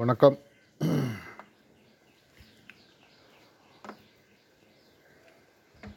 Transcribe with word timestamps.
வணக்கம். 0.00 0.36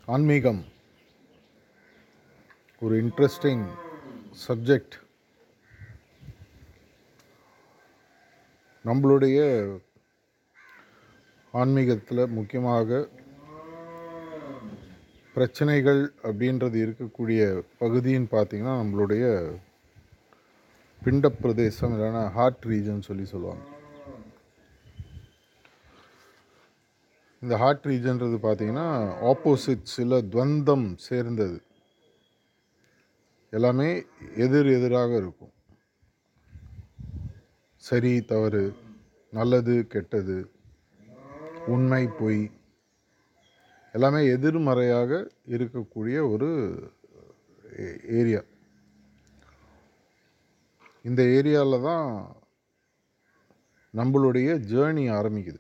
ஆன்மீகம். 0.06 0.66
ஒரு 2.80 3.04
இன்ட்ரெஸ்டிங் 3.04 3.64
சப்ஜெக்ட் 4.48 4.96
நம்மளுடைய 8.86 9.40
ஆன்மீகத்தில் 11.52 12.28
முக்கியமாக 12.28 13.08
பிரச்சனைகள் 15.34 16.14
அப்படின்றது 16.24 16.82
இருக்கக்கூடிய 16.88 17.46
பகுதின்னு 17.80 18.28
பார்த்தீங்கன்னா 18.36 18.76
நம்மளுடைய 18.84 19.56
பிண்ட 21.06 21.28
பிரதேசம் 21.44 21.94
இல்லைன்னா 21.94 22.32
ஹார்ட் 22.32 22.66
ரீஜன் 22.66 23.08
சொல்லி 23.10 23.26
சொல்லுவாங்க. 23.26 23.73
இந்த 27.44 27.56
ஹார்ட் 27.62 27.86
ரீஜன்றது 27.90 28.38
பார்த்தீங்கன்னா 28.44 28.88
ஆப்போசிட் 29.30 29.90
சில 29.94 30.20
துவந்தம் 30.34 30.86
சேர்ந்தது. 31.08 31.58
எல்லாமே 33.58 33.88
எதிர் 34.46 34.70
எதிராக 34.76 35.12
இருக்கும். 35.22 35.52
சரி 37.88 38.14
தவறு 38.32 38.64
நல்லது 39.38 39.76
கெட்டது 39.94 40.38
உண்மை 41.76 42.04
பொய் 42.20 42.44
எல்லாமே 43.98 44.22
எதிர்மறையாக 44.36 45.12
இருக்கக்கூடிய 45.58 46.18
ஒரு 46.34 46.50
ஏரியா 48.20 48.42
இந்த 51.10 51.22
ஏரியாவில் 51.38 51.86
தான் 51.90 52.08
நம்மளுடைய 54.00 54.50
ஜேர்னி 54.72 55.06
ஆரம்பிக்குது. 55.20 55.60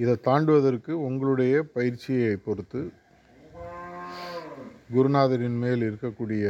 இதை 0.00 0.14
தாண்டுவதற்கு 0.24 0.92
உங்களுடைய 1.06 1.54
பயிற்சியை 1.62 2.36
பொறுத்து 2.36 2.80
குருநாதரின் 4.94 5.58
மேல் 5.64 5.82
இருக்கக்கூடிய 5.88 6.46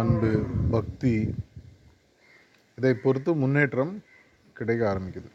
அன்பு 0.00 0.30
பக்தி 0.70 1.14
இதை 2.78 2.92
பொறுத்து 2.94 3.34
முன்னேற்றம் 3.34 3.94
கிடைக்க 4.58 4.82
ஆரம்பிக்குது. 4.92 5.30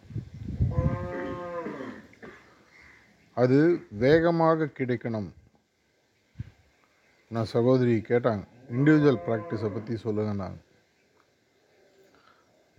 அது 3.34 3.58
வேகமாக 4.04 4.70
கிடைக்கணும். 4.78 5.30
நான் 7.28 7.52
சகோதரி 7.56 7.96
கேட்டாங்க 8.12 8.44
இண்டிவிஜுவல் 8.78 9.24
ப்ராக்டிஸை 9.28 9.72
பற்றி 9.74 9.96
சொல்லுங்கன்னாங்க. 10.04 10.60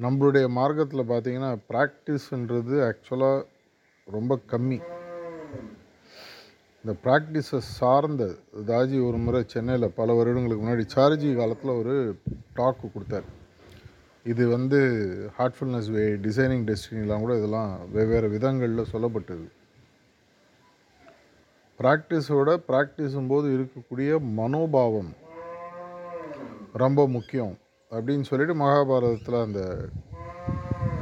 நம்மளுடைய 0.05 0.47
மார்க்கத்தில் 0.57 1.11
பார்த்தீங்கன்னா 1.11 1.51
ப்ராக்டிஸ்ன்றது 1.71 2.75
ஆக்சுவலாக 2.89 3.47
ரொம்ப 4.17 4.39
கம்மி. 4.51 4.79
இந்த 6.81 6.93
ப்ராக்டிஸை 7.05 7.61
சார்ந்த 7.79 8.25
தாஜி 8.71 8.99
ஒரு 9.07 9.19
முறை 9.27 9.41
சென்னையில் 9.53 9.95
பல 10.01 10.15
வருடங்களுக்கு 10.19 10.65
முன்னாடி 10.65 10.85
சார்ஜி 10.95 11.31
காலத்தில் 11.41 11.79
ஒரு 11.81 11.95
டாக்கு 12.59 12.87
கொடுத்தார். 12.93 13.27
இது 14.33 14.45
வந்து 14.49 14.79
ஹார்ட்ஃபுல்னஸ் 15.39 15.91
வே 15.97 16.05
டிசைனிங் 16.27 16.65
டெஸ்டினிலாம் 16.71 17.25
கூட 17.25 17.35
இதெல்லாம் 17.41 17.73
வெவ்வேறு 17.97 18.29
விதங்களில் 18.37 18.91
சொல்லப்பட்டது. 18.93 19.47
ப்ராக்டிஸோட 21.81 22.51
ப்ராக்டிஸும் 22.71 23.31
போது 23.35 23.49
இருக்கக்கூடிய 23.57 24.11
மனோபாவம் 24.41 25.13
ரொம்ப 26.85 27.09
முக்கியம். 27.09 27.55
அப்படின்னு 27.91 28.25
சொல்லிட்டு 28.29 28.55
மகாபாரதத்தில் 28.63 29.43
அந்த 29.43 29.61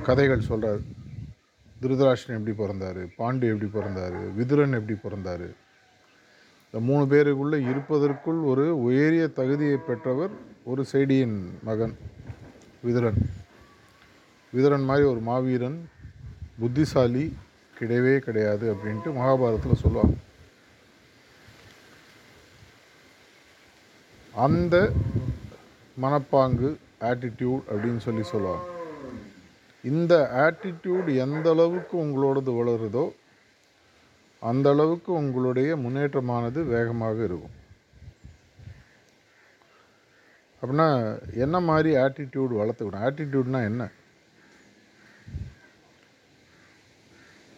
கதைகள் 0.03 0.49
சொல்கிறார் 0.49 0.83
திருதராஷ்டன் 1.83 2.37
எப்படி 2.39 2.55
பிறந்தார் 2.57 3.01
பாண்டு 3.19 3.47
எப்படி 3.53 3.69
பிறந்தார் 3.73 4.17
விதுரன் 4.39 4.77
எப்படி 4.79 4.95
பிறந்தார். 5.03 5.47
இந்த 6.67 6.79
மூணு 6.89 7.05
பேருக்குள்ளே 7.05 7.59
இருப்பதற்குள் 7.71 8.41
ஒரு 8.51 8.65
உயரிய 8.83 9.25
தகுதியை 9.39 9.77
பெற்றவர் 9.77 10.31
ஒரு 10.65 10.85
செய்டியின் 10.93 11.37
மகன் 11.63 11.97
விதுரன். 12.87 13.21
விதுரன் 14.53 14.89
மாதிரி 14.91 15.07
ஒரு 15.13 15.21
மாவீரன் 15.21 15.79
புத்திசாலி 16.59 17.25
கிடையவே 17.79 18.19
கிடையாது 18.19 18.67
அப்படின்ட்டு 18.75 19.13
மகாபாரதத்தில் 19.21 19.83
சொல்லுவாங்க. 19.85 20.15
அந்த 24.47 24.77
மனப்பாங்கு 26.03 26.77
ஆட்டிடியூட் 27.01 27.63
அப்படின்னு 27.71 27.97
சொல்லி 27.97 28.23
சொல்லுவாங்க. 28.23 28.73
இந்த 29.83 30.15
ஆட்டிடியூட் 30.35 31.17
எந்த 31.17 31.51
அளவுக்கு 31.51 31.97
உங்களோடது 31.99 32.53
வளருதோ 32.59 33.11
அந்த 34.41 34.71
அளவுக்கு 34.71 35.13
உங்களுடைய 35.13 35.77
முன்னேற்றமானது 35.77 36.65
வேகமாக 36.65 37.25
இருக்கும். 37.25 37.63
அப்படின்னா 40.63 41.19
என்ன 41.35 41.61
மாதிரி 41.61 41.97
ஆட்டிடியூட் 41.97 42.55
வளர்த்துக்கணும்? 42.61 43.05
ஆட்டிடியூட்னா 43.07 43.65
என்ன? 43.65 43.91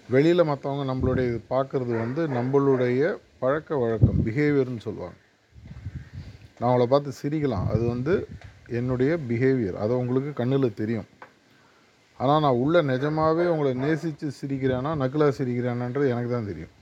வெளியில் 0.08 0.48
மற்றவங்க 0.48 0.84
நம்மளுடைய 0.92 1.40
பார்க்குறது 1.50 1.98
வந்து 1.98 2.28
நம்மளுடைய 2.28 3.16
பழக்க 3.38 3.76
வழக்கம் 3.76 4.26
பிஹேவியர்னு 4.26 4.78
சொல்லுவாங்க. 4.78 5.16
நான் 6.58 6.68
அவங்கள 6.68 6.84
பார்த்து 6.92 7.18
சிரிக்கலாம். 7.22 7.66
அது 7.72 7.82
வந்து 7.94 8.14
என்னுடைய 8.78 9.12
பிஹேவியர் 9.28 9.76
அது 9.82 9.92
உங்களுக்கு 10.02 10.30
கண்ணில் 10.40 10.78
தெரியும். 10.80 11.08
ஆனால் 12.20 12.42
நான் 12.44 12.60
உள்ள 12.62 12.76
நிஜமாகவே 12.90 13.44
உங்களை 13.52 13.72
நேசித்து 13.84 14.26
சிரிக்கிறேன்னா 14.40 14.92
நக்கலாக 15.02 15.32
சிரிக்கிறேனான்றது 15.38 16.12
எனக்கு 16.12 16.30
தான் 16.34 16.50
தெரியும். 16.50 16.72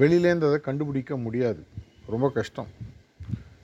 வெளியிலேருந்து 0.00 0.48
அதை 0.50 0.58
கண்டுபிடிக்க 0.68 1.16
முடியாது. 1.24 1.60
ரொம்ப 2.12 2.28
கஷ்டம். 2.38 2.70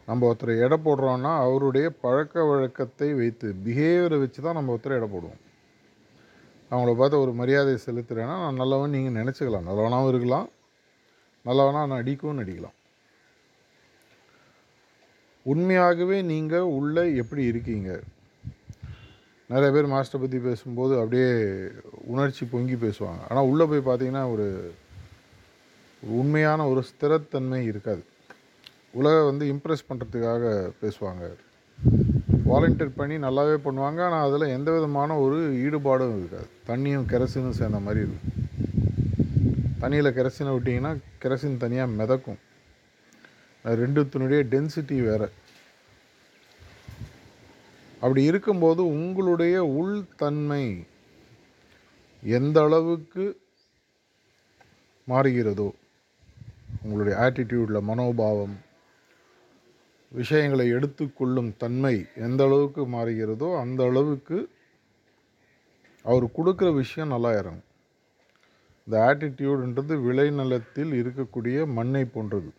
நம்ம 0.09 0.27
ஒருத்தரை 0.28 0.55
எடை 0.65 0.77
போடுறோன்னா 0.84 1.33
அவருடைய 1.44 1.87
பழக்க 2.05 2.44
வழக்கத்தை 2.50 3.09
வைத்து 3.21 3.49
பிஹேவியரை 3.65 4.19
வச்சு 4.22 4.41
தான் 4.47 4.59
நம்ம 4.59 4.72
ஒருத்தரை 4.75 4.97
எடை 4.99 5.09
போடுவோம். 5.15 5.41
அவங்கள 6.71 6.93
பார்த்து 7.00 7.22
ஒரு 7.25 7.33
மரியாதை 7.41 7.75
செலுத்துகிறேன்னா 7.87 8.37
நான் 8.44 8.60
நல்லவன் 8.62 8.94
நீங்கள் 8.97 9.19
நினச்சிக்கலாம். 9.21 9.69
நல்லவனாகவும் 9.71 10.12
இருக்கலாம். 10.12 10.49
நல்லவனாக 11.49 11.89
நான் 11.91 12.03
அடிக்கவும் 12.05 12.41
நடிக்கலாம் 12.43 12.77
உண்மையாகவே 15.53 16.19
நீங்கள் 16.33 16.71
உள்ளே 16.78 17.05
எப்படி 17.22 17.43
இருக்கீங்க? 17.50 17.91
நிறைய 19.53 19.71
பேர் 19.75 19.93
மாஸ்டர் 19.93 20.22
பற்றி 20.22 20.38
பேசும்போது 20.47 20.94
அப்படியே 21.00 21.31
உணர்ச்சி 22.12 22.44
பொங்கி 22.53 22.77
பேசுவாங்க. 22.84 23.22
ஆனால் 23.28 23.49
உள்ளே 23.50 23.65
போய் 23.71 23.89
பார்த்தீங்கன்னா 23.89 24.25
ஒரு 24.34 24.47
உண்மையான 26.21 26.66
ஒரு 26.72 26.83
ஸ்திரத்தன்மை 26.91 27.60
இருக்காது. 27.71 28.03
உலக 28.99 29.16
வந்து 29.31 29.44
இம்ப்ரெஸ் 29.53 29.89
பண்ணுறதுக்காக 29.89 30.44
பேசுவாங்க. 30.83 31.25
வாலண்டியர் 32.50 32.99
பண்ணி 33.00 33.16
நல்லாவே 33.25 33.56
பண்ணுவாங்க. 33.66 34.00
ஆனால் 34.06 34.25
அதில் 34.28 34.55
எந்த 34.56 34.71
விதமான 34.77 35.16
ஒரு 35.25 35.39
ஈடுபாடும் 35.65 36.16
இருக்காது. 36.21 36.49
தண்ணியும் 36.71 37.09
கெரசினும் 37.12 37.59
சேர்ந்த 37.60 37.81
மாதிரி 37.87 38.00
இருக்கும். 38.06 38.37
தண்ணியில் 39.83 40.16
கெரசினை 40.16 40.53
விட்டிங்கன்னா 40.56 40.93
கெரசின் 41.25 41.60
தனியாக 41.65 41.94
மிதக்கும். 42.00 42.41
ரெண்டுத்தினுடைய 43.83 44.41
டென்சிட்டி 44.55 44.99
வேறு. 45.09 45.28
அப்படி 48.00 48.22
இருக்கும்போது 48.22 48.83
உங்களுடைய 48.87 49.65
உள்தன்மை 49.81 50.65
எந்த 52.22 52.56
அளவுக்கு 52.62 53.25
மாறுகிறதோ 55.09 55.69
உங்களுடைய 56.83 57.15
ஆட்டிடியூடில் 57.21 57.87
மனோபாவம் 57.91 58.56
விஷயங்களை 60.13 60.66
எடுத்துக்கொள்ளும் 60.69 61.51
தன்மை 61.57 61.95
எந்த 62.15 62.45
அளவுக்கு 62.45 62.83
மாறுகிறதோ 62.86 63.48
அந்த 63.60 63.80
அளவுக்கு 63.84 64.39
அவர் 66.04 66.27
கொடுக்குற 66.36 66.69
விஷயம் 66.75 67.09
நல்லா 67.09 67.30
இறங்கும். 67.33 67.69
இந்த 68.86 68.97
ஆட்டிடியூடுன்றது 69.09 69.95
விளைநிலத்தில் 70.07 70.92
இருக்கக்கூடிய 71.03 71.66
மண்ணை 71.78 72.04
போன்றது. 72.04 72.51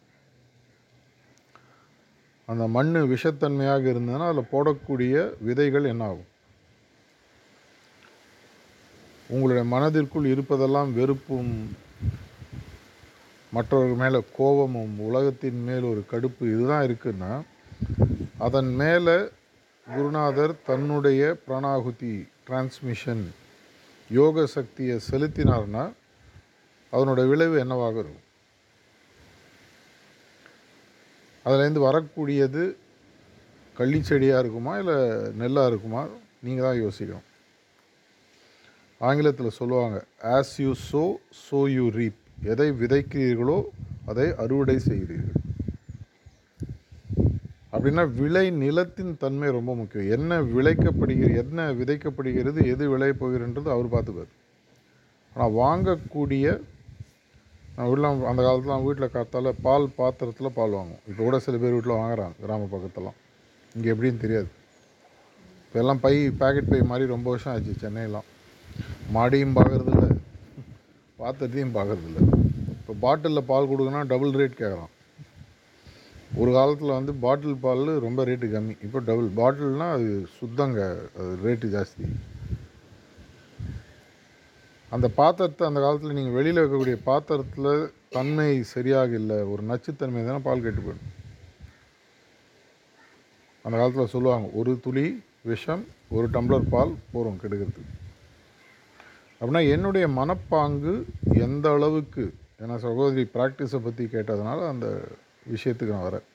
அந்த 2.51 2.67
மண் 2.67 2.91
விஷத்தன்மையாக 3.11 3.83
இருந்ததுன்னா 3.91 4.27
அதில் 4.29 4.51
போடக்கூடிய 4.51 5.15
விதைகள் 5.39 5.83
என்ன 5.83 6.03
ஆகும் 6.05 6.29
உங்களுடைய 9.29 9.63
மனதிற்குள் 9.73 10.25
இருப்பதெல்லாம் 10.25 10.89
வெறுப்பும் 10.93 11.51
மற்றவர்கள் 13.51 14.01
மேலே 14.01 14.19
கோபமும் 14.37 14.99
உலகத்தின் 14.99 15.61
மேல் 15.63 15.83
ஒரு 15.83 16.01
கடுப்பு 16.11 16.43
இதுதான் 16.53 16.85
இருக்குன்னா 16.87 17.31
அதன் 18.37 18.71
மேலே 18.73 19.15
குருநாதர் 19.87 20.53
தன்னுடைய 20.63 21.21
பிராணாகுதி 21.45 22.13
டிரான்ஸ்மிஷன் 22.47 23.23
யோக 24.09 24.45
சக்தியை 24.45 24.97
செலுத்தினார்னா 25.09 25.83
அதனுடைய 26.93 27.25
விளைவு 27.29 27.57
என்னவாக 27.59 27.95
இருக்கும்? 27.99 28.27
அதுலேருந்து 31.45 31.87
வரக்கூடியது 31.87 32.63
கள்ளி 33.79 33.99
செடியாக 34.09 34.41
இருக்குமா 34.43 34.73
இல்லை 34.81 34.97
நெல்லாக 35.41 35.69
இருக்குமா? 35.71 36.01
நீங்கள் 36.45 36.65
தான் 36.67 36.81
யோசிக்கணும். 36.83 37.27
ஆங்கிலத்தில் 39.01 39.57
சொல்லுவாங்க 39.59 39.97
as 40.37 40.55
you 40.63 40.71
sow 40.89 41.03
so 41.45 41.59
you 41.75 41.85
reap 41.99 42.19
எதை 42.53 42.67
விதைக்கிறீர்களோ 42.81 43.59
அதை 44.11 44.27
அறுவடை 44.43 44.75
செய்கிறீர்கள். 44.89 45.37
அப்படின்னா 47.75 48.03
விளை 48.19 48.45
நிலத்தின் 48.63 49.13
தன்மை 49.23 49.49
ரொம்ப 49.57 49.71
முக்கியம். 49.79 50.09
என்ன 50.15 50.41
விளைக்கப்படுகிறது 50.55 51.37
என்ன 51.43 51.67
விதைக்கப்படுகிறது 51.79 52.59
எது 52.73 52.83
விளைய 52.93 53.13
போகிறன்றது 53.21 53.69
அவர் 53.75 53.93
பார்த்துப்பார். 53.95 54.31
ஆனால் 55.33 55.55
வாங்கக்கூடிய 55.61 56.45
வீட்டில் 57.77 58.07
அந்த 58.31 58.41
காலத்தில் 58.45 58.85
வீட்டில் 58.87 59.13
காத்தால் 59.15 59.49
பால் 59.65 59.85
பாத்திரத்தில் 59.99 60.55
பால் 60.57 60.75
வாங்குவோம். 60.77 61.03
இப்போ 61.09 61.21
கூட 61.27 61.37
சில 61.45 61.57
பேர் 61.61 61.75
வீட்டில் 61.75 61.99
வாங்குறாங்க 61.99 62.35
கிராம 62.43 62.67
பக்கத்தெல்லாம். 62.73 63.17
இங்கே 63.75 63.89
எப்படின்னு 63.93 64.23
தெரியாது. 64.23 64.49
இப்போ 65.65 65.79
எல்லாம் 65.83 66.01
பை 66.05 66.15
பேக்கெட் 66.41 66.71
பை 66.71 66.79
மாதிரி 66.91 67.05
ரொம்ப 67.15 67.27
வருஷம் 67.33 67.53
ஆச்சு 67.53 67.73
சென்னையெல்லாம். 67.83 68.27
மாடியும் 69.15 69.55
பார்க்குறதில்ல 69.57 70.07
பாத்திரத்தையும் 71.21 71.75
பார்க்குறதில்ல 71.77 72.19
இப்போ 72.79 72.93
பாட்டிலில் 73.05 73.47
பால் 73.51 73.69
கொடுக்கணும் 73.71 74.09
டபுள் 74.11 74.37
ரேட் 74.39 74.59
கேட்குறான் 74.61 74.91
ஒரு 76.41 76.51
காலத்தில் 76.57 76.97
வந்து 76.97 77.13
பாட்டில் 77.23 77.61
பால் 77.65 77.89
ரொம்ப 78.05 78.23
ரேட்டு 78.29 78.47
கம்மி. 78.53 78.75
இப்போ 78.85 78.99
டபுள் 79.09 79.29
பாட்டில்னால் 79.39 79.95
அது 79.95 80.09
சுத்தங்க 80.39 80.79
அது 81.19 81.31
ரேட்டு 81.45 81.67
ஜாஸ்தி. 81.75 82.05
அந்த 84.95 85.07
பாத்திரத்தை 85.19 85.63
அந்த 85.67 85.79
காலத்தில் 85.83 86.17
நீங்கள் 86.17 86.37
வெளியில் 86.37 86.61
வைக்கக்கூடிய 86.61 86.97
பாத்திரத்தில் 87.09 87.73
தன்மை 88.15 88.51
சரியாக 88.73 89.11
இல்லை 89.21 89.37
ஒரு 89.51 89.61
நச்சுத்தன்மை 89.69 90.21
தானே 90.27 90.41
பால் 90.47 90.63
கெட்டு 90.65 90.81
போயிடும். 90.85 91.11
அந்த 93.65 93.75
காலத்தில் 93.79 94.13
சொல்லுவாங்க 94.15 94.47
ஒரு 94.59 94.71
துளி 94.85 95.05
விஷம் 95.51 95.83
ஒரு 96.15 96.25
டம்ளர் 96.35 96.71
பால் 96.73 96.91
போகிறோம் 97.13 97.39
கெடுக்கிறதுக்கு. 97.43 97.97
அப்படின்னா 99.39 99.63
என்னுடைய 99.75 100.05
மனப்பாங்கு 100.19 100.93
எந்த 101.45 101.65
அளவுக்கு 101.77 102.23
ஏன்னா 102.63 102.75
சகோதரி 102.87 103.23
ப்ராக்டிஸை 103.35 103.79
பற்றி 103.85 104.03
கேட்டதுனால 104.15 104.67
அந்த 104.73 104.87
விஷயத்துக்கு 105.53 105.95
நான் 105.95 106.09
வரேன். 106.09 106.25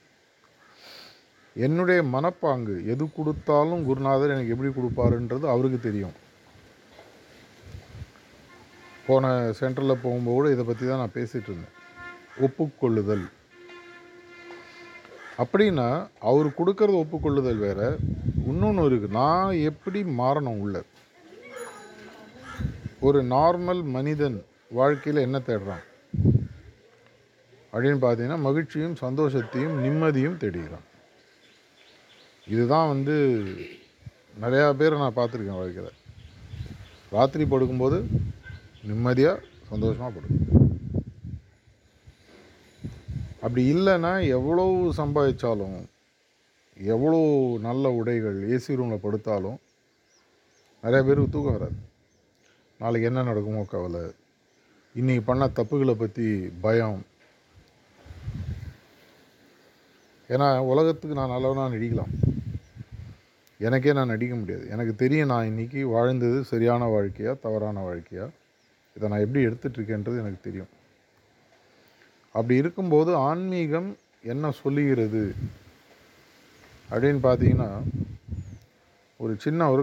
என்னுடைய 1.67 2.01
மனப்பாங்கு 2.15 2.75
எது 2.93 3.05
கொடுத்தாலும் 3.19 3.85
குருநாதர் 3.89 4.35
எனக்கு 4.35 4.55
எப்படி 4.55 4.71
கொடுப்பாருன்றது 4.79 5.47
அவருக்கு 5.53 5.81
தெரியும். 5.89 6.17
போன 9.07 9.53
சென்டரில் 9.61 10.03
போகும்போது 10.03 10.37
கூட 10.37 10.51
இதை 10.51 10.65
பற்றி 10.65 10.87
தான் 10.87 10.99
நான் 10.99 11.15
பேசிகிட்டு 11.15 11.51
இருந்தேன். 11.51 11.75
ஒப்புக்கொள்ளுதல். 12.41 13.27
அப்படின்னா 15.39 16.09
அவர் 16.21 16.47
கொடுக்கறது 16.47 17.01
ஒப்புக்கொள்ளுதல் 17.03 17.59
வேறு. 17.59 17.99
இன்னொன்று 18.47 18.91
இருக்குது 18.91 19.17
நான் 19.21 19.53
எப்படி 19.71 20.03
மாறணும் 20.03 20.61
உள்ள? 20.61 20.83
ஒரு 23.01 23.23
நார்மல் 23.23 23.83
மனிதன் 23.85 24.45
வாழ்க்கையில் 24.71 25.23
என்ன 25.23 25.39
தேடுறான்? 25.47 25.85
அப்படின்னு 27.73 27.99
பார்த்தீங்கன்னா 28.05 28.39
மகிழ்ச்சியும் 28.39 28.97
சந்தோஷத்தையும் 29.01 29.75
நிம்மதியும் 29.85 30.41
தேடுகிறான். 30.43 30.87
இதுதான் 32.47 32.89
வந்து 32.89 33.15
நிறையா 34.41 34.73
பேரை 34.73 34.99
நான் 34.99 35.17
பார்த்துருக்கேன் 35.17 35.61
வாழ்க்கையில். 35.61 35.93
ராத்திரி 37.11 37.45
படுக்கும்போது 37.45 37.99
நிம்மதியாக 38.89 39.43
சந்தோஷமாக 39.71 40.11
படு. 40.15 40.29
அப்படி 43.41 43.63
இல்லைன்னா 43.75 44.13
எவ்வளோ 44.37 44.65
சம்பாதிச்சாலும் 44.97 45.79
எவ்வளோ 46.95 47.21
நல்ல 47.67 47.91
உடைகள் 47.99 48.39
ஏசி 48.55 48.79
ரூமில் 48.79 49.03
படுத்தாலும் 49.05 49.59
நிறைய 50.85 51.03
பேருக்கு 51.07 51.35
தூக்கம் 51.35 51.57
வராது. 51.57 51.77
நாளைக்கு 52.81 53.09
என்ன 53.09 53.23
நடக்குமோ 53.23 53.63
கவலை. 53.65 54.03
இன்றைக்கி 54.99 55.23
பண்ண 55.25 55.45
தப்புகளை 55.59 55.95
பற்றி 55.95 56.27
பயம். 56.65 57.01
ஏன்னா 60.35 60.49
உலகத்துக்கு 60.73 61.19
நான் 61.19 61.35
நல்லவனாக 61.35 61.73
நடிக்கலாம். 61.75 62.13
எனக்கே 63.67 63.93
நான் 63.99 64.13
நடிக்க 64.15 64.35
முடியாது. 64.35 64.65
எனக்கு 64.75 64.95
தெரியும் 65.03 65.31
நான் 65.33 65.51
இன்றைக்கி 65.51 65.83
வாழ்ந்தது 65.95 66.39
சரியான 66.45 66.89
வாழ்க்கையா 66.95 67.35
தவறான 67.47 67.85
வாழ்க்கையா. 67.89 68.27
இதை 68.97 69.09
நான் 69.11 69.25
எப்படி 69.25 69.43
எடுத்துகிட்ருக்கேன்றது 69.49 70.23
எனக்கு 70.23 70.47
தெரியும். 70.49 70.71
அப்படி 72.35 72.57
இருக்கும்போது 72.63 73.11
ஆன்மீகம் 73.29 73.91
என்ன 74.33 74.51
சொல்லுகிறது 74.63 75.23
அப்படின்னு 76.91 77.21
பார்த்தீங்கன்னா 77.29 77.71
ஒரு 79.23 79.35
சின்ன 79.45 79.69
ஒரு 79.75 79.83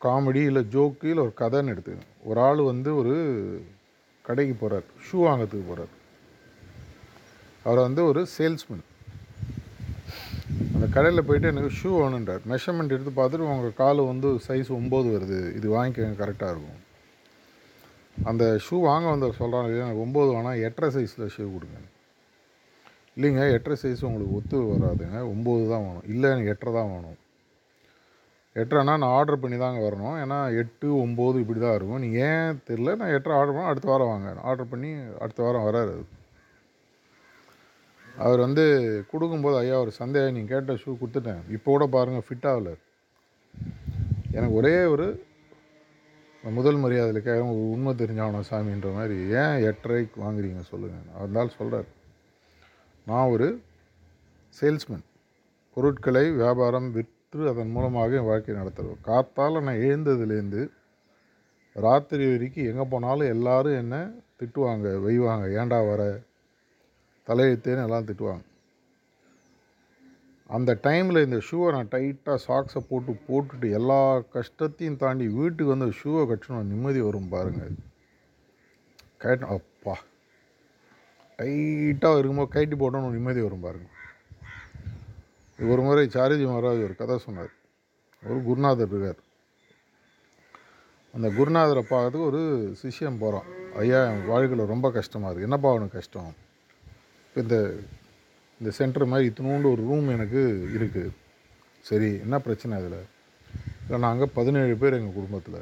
காமெடி 0.00 0.42
இல்லை 0.50 0.62
ஜோக்கு 0.74 1.06
இல்லை 1.12 1.22
ஒரு 1.26 1.34
கதைன்னு 1.40 1.72
எடுத்துக்கணும் 1.74 2.12
ஒரு 2.28 2.38
ஆள் 2.40 2.60
வந்து 2.72 2.90
ஒரு 3.00 3.14
கடைக்கு 4.28 4.54
போகிறார் 4.54 4.86
ஷூ 5.06 5.18
வாங்கிறதுக்கு 5.24 5.68
போகிறார் 5.70 5.94
அவர் 7.64 7.80
வந்து 7.86 8.02
ஒரு 8.10 8.20
சேல்ஸ்மேன். 8.36 8.84
அந்த 10.74 10.86
கடையில் 10.94 11.26
போயிட்டு 11.28 11.50
எனக்கு 11.52 11.70
ஷூ 11.80 11.90
வேணுன்றார் 12.00 12.44
மெஷர்மெண்ட் 12.52 12.94
எடுத்து 12.96 13.12
பார்த்துட்டு 13.18 13.50
உங்கள் 13.54 13.78
கால் 13.82 14.08
வந்து 14.10 14.28
சைஸ் 14.46 14.70
ஒம்பது 14.78 15.08
வருது 15.16 15.40
இது 15.58 15.66
வாங்கிக்கோங்க 15.76 16.20
கரெக்டாக 16.22 16.54
இருக்கும். 16.54 16.80
அந்த 18.28 18.44
ஷூ 18.64 18.76
வாங்க 18.80 19.06
வந்தவர் 19.08 19.40
சொல்கிறாங்க 19.40 19.78
எனக்கு 19.84 20.04
ஒம்பது 20.06 20.30
வேணாம் 20.36 20.60
எட்டரை 20.66 20.88
சைஸில் 20.96 21.32
ஷூ 21.34 21.44
கொடுங்க. 21.54 21.78
இல்லைங்க 23.16 23.42
எட்டரை 23.54 23.76
சைஸ் 23.82 24.04
உங்களுக்கு 24.08 24.36
ஒத்து 24.38 24.58
வராதுங்க. 24.72 25.18
ஒம்பது 25.32 25.64
தான் 25.72 25.84
வேணும். 25.86 26.06
இல்லை 26.12 26.30
எனக்கு 26.30 26.52
எட்டரை 26.54 26.72
தான் 26.78 26.90
வேணும். 26.92 27.18
எட்டரைனா 28.60 28.94
நான் 29.02 29.14
ஆர்டர் 29.16 29.42
பண்ணி 29.42 29.56
தாங்க 29.58 29.80
வரணும். 29.88 30.16
ஏன்னா 30.22 30.38
எட்டு 30.60 30.88
ஒம்பது 31.04 31.40
இப்படி 31.42 31.60
தான் 31.60 31.76
இருக்கும். 31.78 32.02
நீங்கள் 32.04 32.22
ஏன் 32.30 32.60
தெரில 32.68 32.96
நான் 33.00 33.14
எட்டரை 33.16 33.34
ஆர்டர் 33.38 33.56
பண்ண 33.56 33.72
அடுத்த 33.72 33.90
வாரம் 33.90 34.10
வாங்க. 34.12 34.34
ஆர்டர் 34.50 34.70
பண்ணி 34.72 34.90
அடுத்த 35.24 35.42
வாரம் 35.46 35.66
வராரு 35.68 35.92
அவர். 38.24 38.40
வந்து 38.46 38.64
கொடுக்கும்போது 39.10 39.56
ஐயா 39.58 39.76
ஒரு 39.80 39.90
சந்தேகம் 39.90 40.36
நீங்கள் 40.38 40.52
கேட்ட 40.54 40.72
ஷூ 40.82 40.90
கொடுத்துட்டேன். 41.00 41.42
இப்போ 41.56 41.68
கூட 41.74 41.86
பாருங்கள் 41.96 42.26
ஃபிட் 42.28 42.48
ஆகலை. 42.52 42.74
எனக்கு 44.38 44.54
ஒரே 44.60 44.74
ஒரு 44.94 45.06
முதல் 46.44 46.76
மரியாதைக்காக 46.76 47.40
உண்மை 47.72 47.92
தெரிஞ்சவன 47.94 48.42
சாமின்ற 48.50 48.92
மாதிரி 48.94 49.16
ஏன் 49.40 49.56
எட்டரைக்கு 49.70 50.16
வாங்குறீங்க 50.24 50.60
சொல்லுங்கள் 50.60 51.16
அதனால் 51.18 51.56
சொல்கிறார் 51.56 51.88
நான் 53.06 53.30
ஒரு 53.30 53.62
சேல்ஸ்மேன். 54.60 55.04
பொருட்களை 55.76 56.30
வியாபாரம் 56.30 56.92
விற்று 56.92 57.48
அதன் 57.48 57.70
மூலமாக 57.70 58.16
என் 58.16 58.28
வாழ்க்கை 58.30 58.54
நடத்துகிறோம் 58.54 59.04
காத்தால் 59.08 59.62
நான் 59.62 59.84
எழுந்ததுலேருந்து 59.88 60.62
ராத்திரி 61.72 62.24
வரைக்கும் 62.30 62.68
எங்கே 62.70 62.84
போனாலும் 62.84 63.32
எல்லோரும் 63.34 63.74
என்னை 63.74 64.00
திட்டுவாங்க 64.40 64.86
வைவாங்க 65.06 65.52
ஏண்டா 65.60 65.86
வர? 65.86 66.02
தலையெழுத்தேன்னு 67.26 67.86
எல்லாம் 67.86 68.06
திட்டுவாங்க. 68.06 68.44
அந்த 70.56 70.70
டைமில் 70.86 71.24
இந்த 71.26 71.38
ஷூவை 71.48 71.68
நான் 71.74 71.90
டைட்டாக 71.94 72.38
சாக்ஸை 72.46 72.80
போட்டு 72.88 73.12
போட்டுட்டு 73.28 73.66
எல்லா 73.78 73.98
கஷ்டத்தையும் 74.36 75.00
தாண்டி 75.02 75.26
வீட்டுக்கு 75.38 75.72
வந்து 75.74 75.88
ஷூவை 76.00 76.22
கட்டணும் 76.30 76.70
நிம்மதி 76.72 77.00
வரும் 77.08 77.30
பாருங்கள் 77.34 77.74
கேட்டோம் 79.22 79.54
அப்பா. 79.56 79.94
டைட்டாக 81.38 82.18
இருக்கும்போது 82.20 82.54
கைட்டி 82.56 82.76
போட்டோன்னு 82.82 83.16
நிம்மதி 83.18 83.40
வரும் 83.46 83.64
பாருங்கள் 83.66 83.96
ஒரு 85.72 85.82
முறை 85.86 86.04
சாரிஜி 86.14 86.44
மகாராஜ் 86.50 86.84
ஒரு 86.88 86.94
கதை 87.00 87.16
சொன்னார். 87.24 87.52
ஒரு 88.22 88.38
குருநாதர் 88.48 88.92
இருக்கார். 88.92 89.20
அந்த 91.14 91.28
குருநாதரை 91.38 91.82
பார்க்கறதுக்கு 91.92 92.28
ஒரு 92.32 92.42
சிஷ்யம் 92.82 93.20
போகிறான் 93.22 93.48
ஐயா 93.82 94.00
என் 94.10 94.26
வாழ்க்கையில் 94.32 94.70
ரொம்ப 94.72 94.86
கஷ்டமாக 94.98 95.30
இருக்குது 95.30 95.48
என்னப்பா 95.48 95.70
அவனுக்கு 95.72 95.98
கஷ்டம்? 95.98 96.30
இப்போ 97.26 97.40
இந்த 97.46 97.56
இந்த 98.60 98.70
சென்டர் 98.78 99.10
மாதிரி 99.10 99.28
இத்தினோண்டு 99.28 99.68
ஒரு 99.74 99.82
ரூம் 99.90 100.08
எனக்கு 100.14 100.40
இருக்குது 100.76 101.12
சரி 101.88 102.08
என்ன 102.24 102.38
பிரச்சனை 102.46 102.72
அதில்? 102.78 102.98
இல்லை 103.84 103.98
நாங்கள் 104.06 104.32
பதினேழு 104.38 104.74
பேர் 104.80 104.96
எங்கள் 104.98 105.16
குடும்பத்தில். 105.18 105.60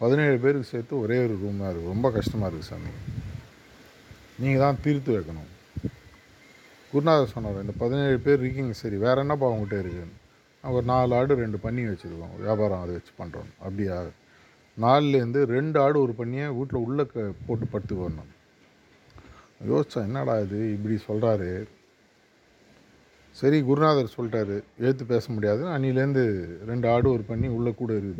பதினேழு 0.00 0.36
பேருக்கு 0.42 0.72
சேர்த்து 0.72 0.94
ஒரே 1.04 1.16
ஒரு 1.26 1.34
ரூமாக 1.44 1.70
இருக்குது 1.70 1.92
ரொம்ப 1.92 2.10
கஷ்டமாக 2.16 2.48
இருக்குது 2.50 2.70
சாமி. 2.70 2.92
நீங்கள் 4.42 4.64
தான் 4.64 4.80
தீர்த்து 4.84 5.16
வைக்கணும். 5.16 5.50
குருநாதர் 6.92 7.32
சொன்னார் 7.34 7.64
இந்த 7.64 7.76
பதினேழு 7.84 8.18
பேர் 8.26 8.42
இருக்கீங்க. 8.42 8.74
சரி 8.82 8.96
வேறு 9.06 9.22
என்னப்பா 9.24 9.48
அவங்ககிட்ட 9.50 9.78
இருக்குன்னு 9.82 10.20
ஒரு 10.76 10.86
நாலு 10.92 11.14
ஆடு 11.20 11.34
ரெண்டு 11.44 11.58
பண்ணி 11.64 11.82
வச்சுருக்கோம். 11.88 12.36
வியாபாரம் 12.44 12.82
அதை 12.82 12.92
வச்சு 12.98 13.12
பண்ணுறோம் 13.22 13.50
அப்படியா? 13.64 13.96
நாலுலேருந்து 14.84 15.40
ரெண்டு 15.56 15.76
ஆடு 15.86 15.96
ஒரு 16.04 16.14
பண்ணியை 16.20 16.46
வீட்டில் 16.58 16.84
உள்ளே 16.86 17.04
போட்டு 17.46 17.66
படுத்து 17.72 17.94
வரணும். 18.02 18.30
யோசித்தேன் 19.62 20.02
என்னடா 20.02 20.38
இது? 20.38 20.72
இப்படி 20.72 20.98
சொல்கிறாரு 21.08 21.64
சரி 23.30 23.62
குருநாதர் 23.62 24.12
சொல்லிட்டாரு 24.16 24.62
எழுத்து 24.78 25.04
பேச 25.04 25.32
முடியாது. 25.32 25.64
அன்னிலேருந்து 25.64 26.44
ரெண்டு 26.66 26.88
ஆடு 26.88 27.10
ஒரு 27.10 27.22
பண்ணி 27.22 27.46
உள்ளே 27.46 27.74
கூட 27.74 27.92
இருக்குது. 27.92 28.14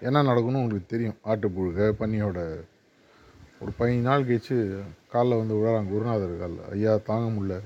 என்ன 0.00 0.22
நடக்கணும் 0.22 0.62
உங்களுக்கு 0.62 0.86
தெரியும். 0.86 1.16
ஆட்டுப்புழுக 1.24 1.92
பன்னியோட 2.00 2.64
ஒரு 3.60 3.72
பதினஞ்சு 3.78 4.00
நாள் 4.00 4.24
கழிச்சு 4.24 4.80
காலில் 5.10 5.36
வந்து 5.36 5.54
விழறாங்க 5.54 5.88
குருநாதர் 5.88 6.38
காலில். 6.38 6.70
ஐயா 6.70 7.00
தாங்க 7.04 7.40
முடில 7.40 7.60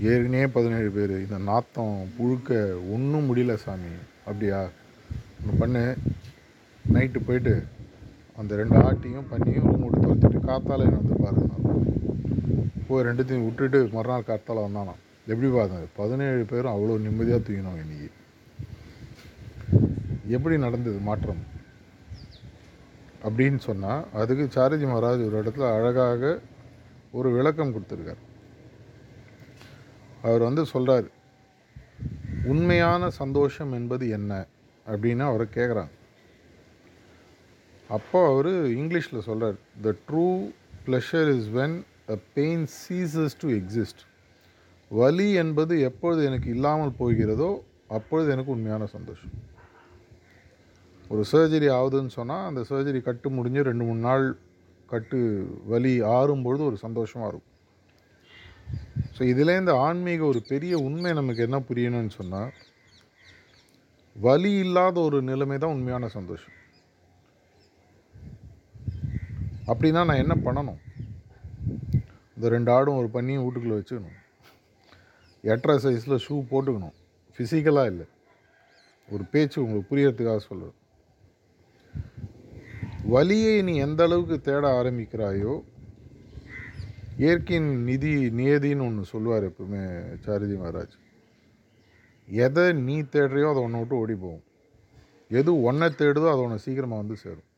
ஏற்கனவே 0.00 0.46
பதினேழு 0.46 0.90
பேர். 0.90 1.10
இந்த 1.10 1.38
நாத்தம் 1.38 2.10
புழுக்க 2.16 2.78
ஒன்றும் 2.92 3.36
முடியல 3.36 3.54
சாமி. 3.54 3.92
அப்படியா? 4.26 4.68
ஒன்று 5.44 5.58
பண்ணு. 5.58 5.96
நைட்டு 6.92 7.16
போயிட்டு 7.26 7.64
அந்த 8.36 8.56
ரெண்டு 8.56 8.76
ஆட்டியும் 8.76 9.26
பண்ணியும் 9.30 9.66
ரூம் 9.66 9.82
விட்டு 9.82 10.00
துரத்திட்டு 10.00 10.40
காத்தால 10.42 10.84
என்னை 10.84 11.00
வந்து 11.00 11.16
பாருங்க 11.16 11.52
போய் 12.88 13.04
ரெண்டுத்தையும் 13.04 13.44
விட்டுட்டு 13.44 13.88
மறுநாள் 13.92 14.26
காத்தால 14.26 14.64
வந்தானா 14.66 14.94
எப்படி 15.26 15.48
பார்த்தேன் 15.48 15.88
பதினேழு 15.96 16.44
பேரும் 16.44 16.72
அவ்வளோ 16.72 17.00
நிம்மதியாக 17.00 17.42
தூங்கினோம் 17.42 17.80
இன்னைக்கு. 17.82 18.10
எப்படி 20.28 20.58
நடந்தது 20.58 20.98
மாற்றம்? 20.98 21.42
அப்படின்னு 23.24 23.56
சொன்னால் 23.56 24.04
அதுக்கு 24.12 24.60
சாரஜி 24.60 24.86
மகாராஜ் 24.86 25.26
ஒரு 25.26 25.42
இடத்துல 25.42 25.74
அழகாக 25.74 26.40
ஒரு 27.12 27.30
விளக்கம் 27.30 27.74
கொடுத்துருக்கார். 27.74 28.22
அவர் 30.22 30.40
வந்து 30.40 30.66
சொல்கிறார் 30.66 31.08
உண்மையான 32.44 33.10
சந்தோஷம் 33.10 33.72
என்பது 33.72 34.08
என்ன? 34.08 34.46
அப்படின்னு 34.86 35.18
அவரை 35.18 35.46
கேட்குறாங்க 35.54 35.92
அப்போ 37.90 38.18
அவர் 38.28 38.52
இங்கிலீஷில் 38.80 39.26
சொல்கிறார் 39.28 39.56
the 39.84 39.90
true 40.08 40.26
pleasure 40.86 41.30
is 41.36 41.48
when 41.58 41.76
a 42.14 42.16
pain 42.38 42.64
ceases 42.82 43.36
to 43.42 43.48
exist 43.58 44.02
வலி 44.90 45.28
என்பது 45.42 45.74
எப்பொழுது 45.80 46.22
எனக்கு 46.24 46.48
இல்லாமல் 46.56 46.98
போகிறதோ 47.00 47.50
அப்பொழுது 47.96 48.28
எனக்கு 48.34 48.54
உண்மையான 48.54 48.86
சந்தோஷம். 48.86 49.32
ஒரு 51.12 51.22
சர்ஜரி 51.32 51.68
ஆகுதுன்னு 51.78 52.12
சொன்னால் 52.18 52.46
அந்த 52.50 52.60
சர்ஜரி 52.70 53.00
கட்டு 53.08 53.30
முடிஞ்சு 53.30 53.62
ரெண்டு 53.68 53.84
மூணு 53.84 54.00
நாள் 54.08 54.26
கட்டு 54.92 55.18
வலி 55.72 56.00
ஆறும்பொழுது 56.00 56.62
ஒரு 56.70 56.78
சந்தோஷமாக 56.86 57.30
இருக்கும். 57.32 57.50
ஸோ 59.16 59.22
இதுலேருந்து 59.32 59.72
ஆன்மீக 59.86 60.24
ஒரு 60.24 60.40
பெரிய 60.52 60.74
உண்மை 60.78 61.12
நமக்கு 61.12 61.42
என்ன 61.42 61.58
புரியணும்னு 61.70 62.14
சொன்னால் 62.20 62.52
வலி 64.16 64.52
இல்லாத 64.64 64.96
ஒரு 65.00 65.22
நிலைமை 65.22 65.58
தான் 65.58 65.74
உண்மையான 65.76 66.08
சந்தோஷம். 66.08 66.54
அப்படின்னா 69.66 70.00
நான் 70.08 70.22
என்ன 70.24 70.34
பண்ணணும்? 70.46 70.80
இந்த 72.36 72.48
ரெண்டு 72.54 72.70
ஆடும் 72.72 72.98
ஒரு 73.00 73.08
பண்ணியும் 73.12 73.44
வீட்டுக்குள்ளே 73.44 73.76
வச்சுக்கணும். 73.78 74.18
எட்டரை 75.52 75.76
சைஸில் 75.84 76.24
ஷூ 76.26 76.34
போட்டுக்கணும். 76.50 76.96
ஃபிசிக்கலாக 77.34 77.90
இல்லை. 77.92 78.06
ஒரு 79.12 79.24
பேச்சு 79.32 79.58
உங்களுக்கு 79.62 79.90
புரியறதுக்காக 79.90 80.40
சொல்லுவேன் 80.48 80.78
வலியை 83.14 83.54
நீ 83.62 83.72
எந்த 83.86 84.02
அளவுக்கு 84.04 84.36
தேட 84.40 84.82
ஆரம்பிக்கிறாயோ 84.82 85.54
இயற்கையின் 87.22 87.70
நிதி 87.88 88.12
நியதின்னு 88.38 88.86
ஒன்று 88.86 89.04
சொல்லுவார் 89.04 89.48
எப்பவுமே 89.48 89.82
சாரதி 90.24 90.54
மகாராஜ். 90.54 90.94
எதை 92.28 92.64
நீ 92.86 92.96
தேடுறியோ 93.00 93.48
அதை 93.50 93.62
ஒன்றை 93.62 93.80
விட்டு 93.80 94.00
ஓடி 94.02 94.14
போகும். 94.14 94.44
எது 95.40 95.50
ஒன்றை 95.68 95.88
தேடுதோ 95.98 96.30
அதை 96.32 96.42
ஒன்று 96.46 96.64
சீக்கிரமாக 96.66 97.02
வந்து 97.02 97.16
சேரும். 97.24 97.48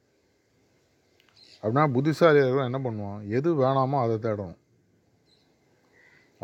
அப்படின்னா 1.66 1.84
புத்திசாலியாக 1.94 2.68
என்ன 2.70 2.78
பண்ணுவான்? 2.84 3.20
எது 3.38 3.48
வேணாமோ 3.62 3.98
அதை 4.04 4.16
தேடணும். 4.26 4.58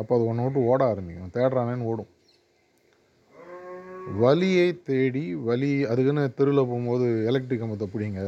அப்போ 0.01 0.13
அது 0.17 0.25
ஒன்று 0.31 0.45
விட்டு 0.45 0.61
ஓட 0.71 0.83
ஆரம்பிக்கும். 0.93 1.35
தேடுறானேன்னு 1.35 1.89
ஓடும். 1.91 2.11
வலியை 4.23 4.69
தேடி 4.89 5.25
வலி 5.49 5.73
அதுக்குன்னு 5.91 6.25
தெருவில் 6.39 6.69
போகும்போது 6.71 7.07
எலக்ட்ரிக் 7.31 7.63
கம்பத்தை 7.63 7.87
பிடிங்க. 7.93 8.23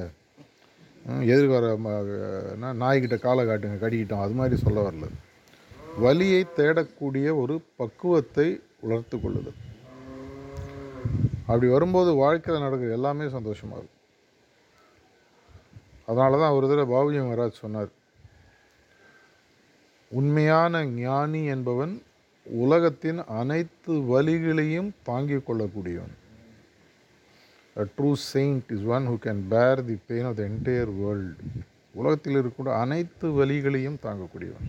எதிர்கார 1.32 1.70
என்ன 2.54 2.72
நாய்கிட்ட 2.82 3.16
காலை 3.24 3.42
காட்டுங்க 3.48 3.78
கடிக்கிட்டோம் 3.84 4.24
அது 4.26 4.36
மாதிரி 4.40 4.56
சொல்ல 4.64 4.84
வரல. 4.86 5.08
வலியை 6.04 6.42
தேடக்கூடிய 6.58 7.26
ஒரு 7.42 7.56
பக்குவத்தை 7.80 8.46
வளர்த்து 8.84 9.16
கொள்ளுதல். 9.24 9.58
அப்படி 11.48 11.66
வரும்போது 11.74 12.10
வாழ்க்கையில் 12.22 12.64
நடக்கிற 12.66 12.96
எல்லாமே 12.98 13.26
சந்தோஷமாக 13.36 13.78
இருக்கும். 13.80 13.93
அதனால 16.08 16.38
தான் 16.42 16.56
ஒரு 16.56 16.66
தடவை 16.70 16.86
பாபுஜி 16.94 17.18
மகாராஜ் 17.20 17.62
சொன்னார் 17.64 17.92
உண்மையான 20.10 20.82
ஞானி 21.04 21.40
என்பவன் 21.54 21.94
உலகத்தின் 22.46 23.20
அனைத்து 23.40 23.92
வழிகளையும் 24.12 24.90
தாங்கிக் 25.08 25.46
கொள்ளக்கூடியவன். 25.46 26.14
A 27.80 27.84
true 27.94 28.10
saint 28.32 28.68
is 28.74 28.84
one 28.96 29.06
who 29.10 29.16
can 29.26 29.40
bear 29.52 29.80
the 29.88 29.96
pain 30.10 30.28
of 30.30 30.36
the 30.40 30.42
entire 30.50 30.92
world 31.00 31.62
உலகத்தில் 32.00 32.36
இருக்கக்கூடிய 32.36 32.74
அனைத்து 32.84 33.26
வழிகளையும் 33.38 33.98
தாங்கக்கூடியவன். 34.04 34.68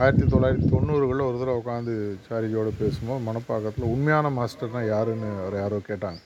ஆயிரத்தி 0.00 0.26
தொள்ளாயிரத்தி 0.32 0.68
தொண்ணூறுகளில் 0.74 1.26
ஒரு 1.28 1.38
தடவை 1.40 1.56
உட்காந்து 1.62 1.94
சாரிஜியோடு 2.26 2.70
பேசும்போது 2.82 3.26
மனப்பாக்கத்தில் 3.28 3.90
உண்மையான 3.94 4.30
மாஸ்டர்னால் 4.38 4.90
யாருன்னு 4.94 5.30
அவர் 5.42 5.60
யாரோ 5.62 5.80
கேட்டாங்க. 5.88 6.20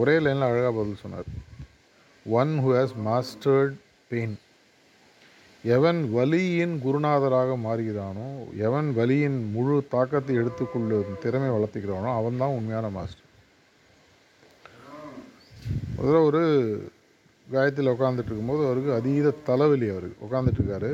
ஒரே 0.00 0.16
லைனில் 0.24 0.48
அழகாக 0.48 0.72
பதில் 0.78 1.02
சொன்னார். 1.04 1.28
One 2.28 2.52
who 2.64 2.70
has 2.76 2.94
mastered 3.06 3.74
pain 4.08 4.36
எவன் 5.64 6.00
வலியின் 6.16 6.74
குருநாதராக 6.84 7.56
மாறுகிறானோ 7.64 8.28
எவன் 8.66 8.88
வலியின் 8.98 9.38
முழு 9.54 9.76
தாக்கத்தை 9.94 10.36
எடுத்துக்கொள்ளும் 10.36 11.18
திறமை 11.22 11.48
வளர்த்துக்கிறானோ 11.48 12.10
அவன் 12.18 12.40
தான் 12.42 12.56
உண்மையான 12.58 12.88
மாஸ்டர் 12.88 13.26
முதல்ல 15.96 16.24
ஒரு 16.28 16.42
காயத்தில் 17.46 17.92
உட்காந்துட்டு 17.94 18.30
இருக்கும்போது 18.30 18.62
அவருக்கு 18.66 18.90
அதீத 18.98 19.30
தலைவலி 19.30 19.86
அவருக்கு. 19.92 20.24
உட்காந்துட்டு 20.26 20.60
இருக்காரு. 20.62 20.90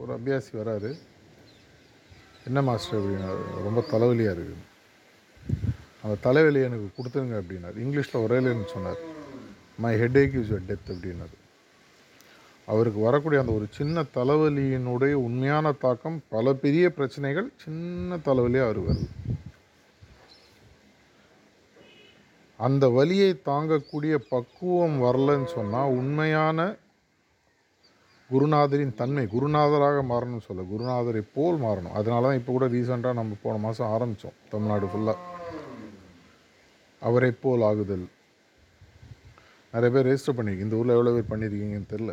ஒரு 0.00 0.10
அபியாசி 0.16 0.52
வராரு. 0.60 0.90
என்ன 2.48 2.62
மாஸ்டர் 2.62 2.98
அப்படின்னா 3.00 3.30
ரொம்ப 3.66 3.82
தலைவலியாக 3.92 4.34
இருக்குது 4.36 4.62
அந்த 6.02 6.14
தலைவலி 6.26 6.60
எனக்கு 6.68 6.88
கொடுத்துருங்க 6.96 7.36
அப்படின்னார். 7.42 7.76
இங்கிலீஷில் 7.84 8.24
ஒரே 8.24 8.40
லைன் 8.40 8.72
சொன்னார். 8.72 9.00
My 9.78 9.92
headache 10.22 10.36
is 10.40 10.50
your 10.52 10.68
death 10.68 10.92
அப்படின்னாரு. 10.94 11.36
அவருக்கு 12.68 13.00
வரக்கூடிய 13.00 13.40
அந்த 13.42 13.52
ஒரு 13.52 13.66
சின்ன 13.78 14.04
தலைவலியினுடைய 14.16 15.14
உண்மையான 15.26 15.72
தாக்கம் 15.84 16.18
பல 16.34 16.54
பெரிய 16.62 16.84
பிரச்சனைகள் 16.98 17.48
சின்ன 17.64 18.18
தலைவலியாக 18.28 18.68
அவருக்கு 18.68 18.92
வருது 18.92 19.10
அந்த 22.58 22.84
வலியை 22.88 23.30
தாங்கக்கூடிய 23.50 24.14
பக்குவம் 24.32 24.96
வரலன்னு 25.04 25.48
சொன்னால் 25.56 25.94
உண்மையான 26.00 26.58
குருநாதரின் 28.30 28.94
தன்மை 29.00 29.24
குருநாதராக 29.32 29.98
மாறணும்னு 30.10 30.46
சொல்ல 30.46 30.62
குருநாதரை 30.70 31.22
போல் 31.34 31.58
மாறணும். 31.64 31.96
அதனால 31.98 32.26
தான் 32.26 32.38
இப்போ 32.38 32.52
கூட 32.52 32.66
ரீசெண்டாக 32.68 33.18
நம்ம 33.20 33.36
போன 33.42 33.56
மாதம் 33.64 33.92
ஆரம்பித்தோம் 33.94 34.38
தமிழ்நாடு 34.52 34.86
ஃபுல்லாக 34.92 35.18
அவரை 37.02 37.30
போல் 37.44 37.62
ஆகுதல். 37.62 38.06
நிறைய 39.74 39.90
பேர் 39.94 40.08
ரெஜிஸ்டர் 40.08 40.36
பண்ணியிருக்கீங்க 40.36 40.68
இந்த 40.68 40.80
ஊரில் 40.80 40.96
எவ்வளோ 40.96 41.14
பேர் 41.16 41.30
பண்ணியிருக்கீங்கன்னு 41.32 41.92
தெரில 41.92 42.12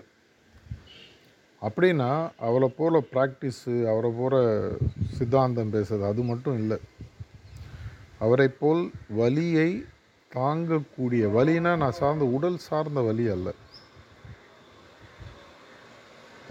அப்படின்னா 1.61 2.09
அவளை 2.47 2.67
போல் 2.77 2.97
ப்ராக்டிஸு 3.13 3.73
அவரை 3.91 4.09
போல் 4.19 4.37
சித்தாந்தம் 5.17 5.73
பேசுறது 5.73 6.05
அது 6.11 6.21
மட்டும் 6.29 6.55
இல்லை. 6.61 6.77
அவரை 8.25 8.47
போல் 8.61 8.81
வலியை 9.19 9.69
தாங்கக்கூடிய 10.31 11.23
வலினா 11.35 11.71
நான் 11.81 11.99
சார்ந்த 11.99 12.25
உடல் 12.37 12.57
சார்ந்த 12.67 12.99
வலி 13.07 13.25
அல்ல. 13.35 13.49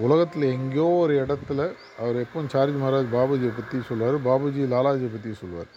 உலகத்தில் 0.07 0.47
எங்கேயோ 0.55 0.87
ஒரு 1.03 1.15
இடத்துல 1.23 1.61
அவர் 2.01 2.21
எப்பவும் 2.23 2.53
சார்ஜ் 2.55 2.79
மகாராஜ் 2.83 3.11
பாபுஜியை 3.17 3.53
பற்றி 3.57 3.79
சொல்லுவார். 3.89 4.17
பாபுஜி 4.29 4.63
லாலாஜியை 4.75 5.11
பற்றி 5.15 5.33
சொல்லுவார். 5.43 5.71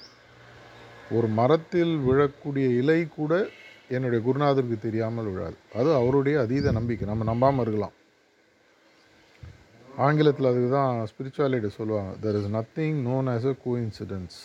ஒரு 1.18 1.28
மரத்தில் 1.40 1.96
விழக்கூடிய 2.08 2.68
இலை 2.82 3.00
கூட 3.18 3.34
என்னுடைய 3.98 4.20
குருநாதருக்கு 4.28 4.78
தெரியாமல் 4.86 5.30
விழாது. 5.34 5.58
அது 5.80 5.90
அவருடைய 5.94 6.36
அதீத 6.46 6.72
நம்பிக்கை. 6.72 7.06
நம்ம 7.12 7.28
நம்பாமல் 7.32 7.64
இருக்கலாம். 7.66 7.96
ஆங்கிலத்தில் 10.06 10.50
அதுக்கு 10.52 10.70
தான் 10.70 10.94
ஸ்பிரிச்சுவாலிட்டி 11.12 11.70
சொல்லுவாங்க. 11.80 12.12
There 12.24 12.38
is 12.40 12.52
nothing 12.58 12.98
known 13.10 13.30
as 13.34 13.48
a 13.52 13.56
coincidences 13.84 14.42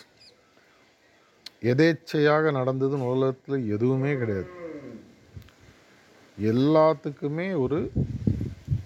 எதேச்சையாக 1.71 2.51
நடந்ததுன்னு 2.59 3.09
உலகத்தில் 3.13 3.67
எதுவுமே 3.75 4.11
கிடையாது. 4.21 4.49
எல்லாத்துக்குமே 6.37 7.47
ஒரு 7.63 7.79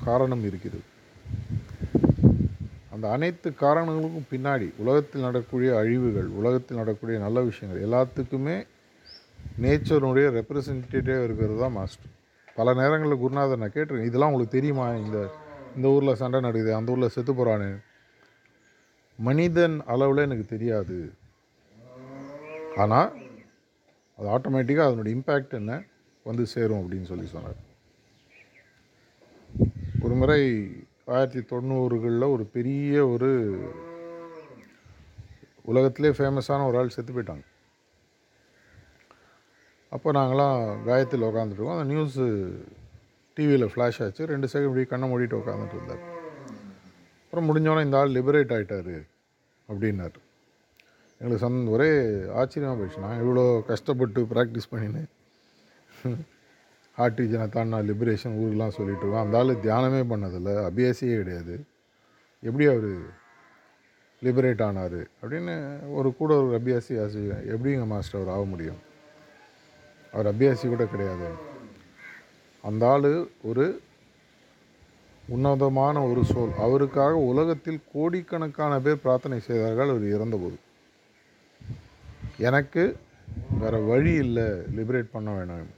காரணம் 0.06 0.44
இருக்கிறது 0.50 0.86
அந்த 2.94 3.06
அனைத்து 3.16 3.50
காரணங்களுக்கும் 3.64 4.32
பின்னாடி 4.32 4.68
உலகத்தில் 4.82 5.26
நடக்கக்கூடிய 5.28 5.70
அழிவுகள் 5.82 6.30
உலகத்தில் 6.40 6.80
நடக்கக்கூடிய 6.80 7.18
நல்ல 7.26 7.40
விஷயங்கள் 7.50 7.84
எல்லாத்துக்குமே 7.88 8.56
நேச்சருடைய 9.62 10.28
ரெப்ரசன்டேட்டிவாக 10.38 11.24
இருக்கிறது 11.24 11.60
தான் 11.60 11.76
மாஸ்டர் 11.78 12.12
பல 12.58 12.74
நேரங்களில் 12.74 13.22
குருநாதர் 13.24 13.62
நான் 13.62 13.76
கேட்டிருக்கேன் 13.76 14.10
இதெல்லாம் 14.10 14.32
உங்களுக்கு 14.32 14.58
தெரியுமா? 14.58 14.96
இந்த 14.96 15.18
இந்த 15.76 15.88
ஊரில் 15.88 16.20
சண்டை 16.22 16.40
நடக்குது 16.40 16.76
அந்த 16.76 16.92
ஊரில் 16.92 17.14
செத்து 17.16 17.34
போகிறானு 17.34 17.70
மனிதன் 19.20 19.82
அளவில் 19.94 20.18
எனக்கு 20.18 20.46
தெரியாது. 20.46 20.98
ஆனால் 22.78 23.10
அது 24.16 24.28
ஆட்டோமேட்டிக்காக 24.36 24.90
அதனுடைய 24.90 25.18
இம்பேக்ட் 25.18 25.54
என்ன? 25.60 25.84
வந்து 26.26 26.46
சேரும் 26.46 26.82
அப்படின்னு 26.82 27.10
சொல்லி 27.12 27.26
சொன்னார். 27.26 27.60
ஒரு 30.02 30.14
முறை 30.14 30.42
ஆயிரத்தி 31.06 31.56
தொண்ணூறுகளில் 31.56 32.34
ஒரு 32.36 32.46
பெரிய 32.46 33.08
ஒரு 33.08 33.32
உலகத்திலே 35.66 36.10
ஃபேமஸான 36.10 36.66
ஒரு 36.68 36.78
ஆள் 36.78 36.96
செத்து 36.96 37.14
போயிட்டாங்க. 37.14 37.46
அப்போ 39.94 40.12
நாங்களாம் 40.18 40.60
காயத்தில் 40.88 41.28
உட்காந்துட்ருக்கோம் 41.30 41.78
அந்த 41.78 41.88
நியூஸு 41.94 42.26
டிவியில் 43.38 43.66
ஃப்ளாஷ் 43.72 44.00
ஆச்சு. 44.04 44.24
ரெண்டு 44.32 44.48
செகண்ட் 44.52 44.68
இப்படி 44.70 44.86
கண்ணை 44.92 45.08
மூடிட்டு 45.12 45.40
உட்காந்துட்டு 45.40 45.76
இருந்தார். 45.78 46.04
அப்புறம் 47.24 47.48
முடிஞ்சோடனே 47.50 47.84
இந்த 47.88 47.98
ஆள் 48.00 48.16
லிபரேட் 48.18 48.54
ஆகிட்டார் 48.56 48.94
அப்படின்னார். 49.70 50.18
எங்களுக்கு 51.20 51.46
சந் 51.46 51.58
ஒரே 51.76 51.90
ஆச்சரியமாக 52.40 52.78
போயிடுச்சு. 52.80 53.04
நான் 53.06 53.22
இவ்வளோ 53.24 53.44
கஷ்டப்பட்டு 53.72 54.22
ப்ராக்டிஸ் 54.32 54.72
பண்ணினேன் 54.72 55.10
ஹார்ட் 56.98 57.20
ரீஜனை 57.22 57.82
லிபரேஷன் 57.90 58.38
ஊருக்கெலாம் 58.40 58.76
சொல்லிட்டு 58.78 59.04
இருக்கோம். 59.04 59.24
அந்த 59.26 59.38
ஆள் 59.42 59.62
தியானமே 59.66 60.02
பண்ணதில்லை. 60.14 60.56
அபியாசியே 60.70 61.16
கிடையாது. 61.22 61.56
எப்படி 62.48 62.66
அவர் 62.74 62.90
லிபரேட் 64.26 64.64
ஆனார் 64.70 65.00
அப்படின்னு 65.22 65.56
ஒரு 66.00 66.10
கூட 66.22 66.34
ஒரு 66.42 66.60
அபியாசி 66.60 66.96
ஆசி 67.04 67.22
எப்படிங்க 67.54 67.86
மாஸ்டர் 67.94 68.22
அவர் 68.22 68.34
ஆக 68.36 68.44
முடியும்? 68.54 68.82
அவர் 70.14 70.36
அபியாசி 70.36 70.68
கூட 70.68 70.86
கிடையாது. 70.86 71.28
அந்த 72.62 72.90
ஆள் 72.90 73.28
ஒரு 73.44 73.82
உன்னதமான 75.28 76.04
ஒரு 76.04 76.22
சோல். 76.22 76.54
அவருக்காக 76.56 77.14
உலகத்தில் 77.16 77.80
கோடிக்கணக்கான 77.94 78.80
பேர் 78.80 79.02
பிரார்த்தனை 79.02 79.40
செய்தார்கள் 79.40 79.90
அவர் 79.90 80.06
இறந்தபோது. 80.08 80.58
எனக்கு 82.38 82.98
வேறு 83.60 83.84
வழி 83.84 84.14
இல்லை 84.14 84.44
லிபரேட் 84.78 85.14
பண்ண 85.16 85.30
வேணாம். 85.38 85.72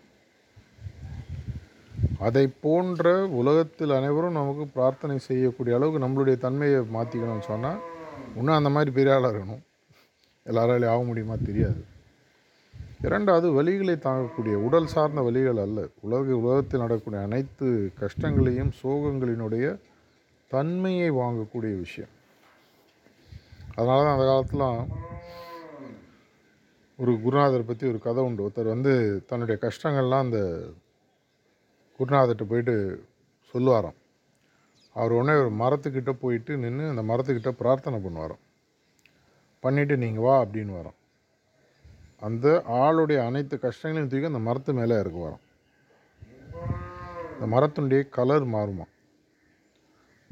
அதை 2.19 2.47
போன்ற 2.61 3.27
உலகத்தில் 3.27 3.91
அனைவரும் 3.91 4.37
நமக்கு 4.41 4.67
பிரார்த்தனை 4.67 5.19
செய்யக்கூடிய 5.19 5.75
அளவுக்கு 5.75 6.05
நம்மளுடைய 6.05 6.37
தன்மையை 6.37 6.79
மாற்றிக்கணும்னு 6.79 7.39
சொன்னால் 7.39 7.81
இன்னும் 8.35 8.55
அந்த 8.55 8.69
மாதிரி 8.69 8.91
பெரிய 8.91 9.15
ஆளாக 9.15 9.37
இருக்கணும். 9.37 9.63
எல்லாராலையும் 10.45 10.93
ஆக 10.95 11.03
முடியுமா 11.03 11.35
தெரியாது. 11.45 11.93
இரண்டாவது 13.01 13.63
வலிகளை 13.63 13.95
தாங்கக்கூடிய 14.05 14.53
உடல் 14.53 14.85
சார்ந்த 14.85 15.21
வலிகள் 15.21 15.59
அல்ல. 15.61 15.89
உலக 16.01 16.35
உலகத்தில் 16.35 16.79
நடக்கக்கூடிய 16.79 17.23
அனைத்து 17.23 17.91
கஷ்டங்களையும் 17.99 18.71
சோகங்களினுடைய 18.83 19.79
தன்மையை 20.47 21.11
வாங்கக்கூடிய 21.11 21.77
விஷயம். 21.77 22.09
அதனால 23.75 24.03
தான் 24.03 24.15
அந்த 24.15 24.25
காலத்துலாம் 24.31 24.87
ஒரு 26.97 27.21
குருநாதர் 27.21 27.65
பற்றி 27.65 27.87
ஒரு 27.87 27.99
கதை 27.99 28.23
உண்டு. 28.23 28.47
ஒருத்தர் 28.47 28.73
வந்து 28.75 29.23
தன்னுடைய 29.25 29.59
கஷ்டங்கள்லாம் 29.61 30.25
அந்த 30.27 30.39
குருநாதர்கிட்ட 31.99 32.43
போயிட்டு 32.43 33.05
சொல்லுவாராம். 33.53 33.97
அவர் 34.93 35.11
உடனே 35.11 35.39
ஒரு 35.39 35.51
மரத்துக்கிட்ட 35.63 36.11
போயிட்டு 36.11 36.57
நின்று 36.57 36.85
அந்த 36.87 37.03
மரத்துக்கிட்ட 37.13 37.49
பிரார்த்தனை 37.49 37.99
பண்ணுவாராம். 37.99 38.43
பண்ணிவிட்டு 39.63 39.97
நீங்கள் 39.97 40.23
வா 40.23 40.45
அப்படின்னு 40.45 40.73
வரோம் 40.79 40.99
அந்த 42.25 42.47
ஆளுடைய 42.81 43.19
அனைத்து 43.25 43.55
கஷ்டங்களையும் 43.59 44.11
தூக்கி 44.11 44.33
அந்த 44.33 44.39
மரத்து 44.47 44.73
மேலே 44.73 44.99
இறக்கு 44.99 45.21
வரோம் 45.27 45.43
அந்த 47.33 47.45
மரத்தினுடைய 47.55 48.01
கலர் 48.09 48.45
மாறுமா 48.47 48.85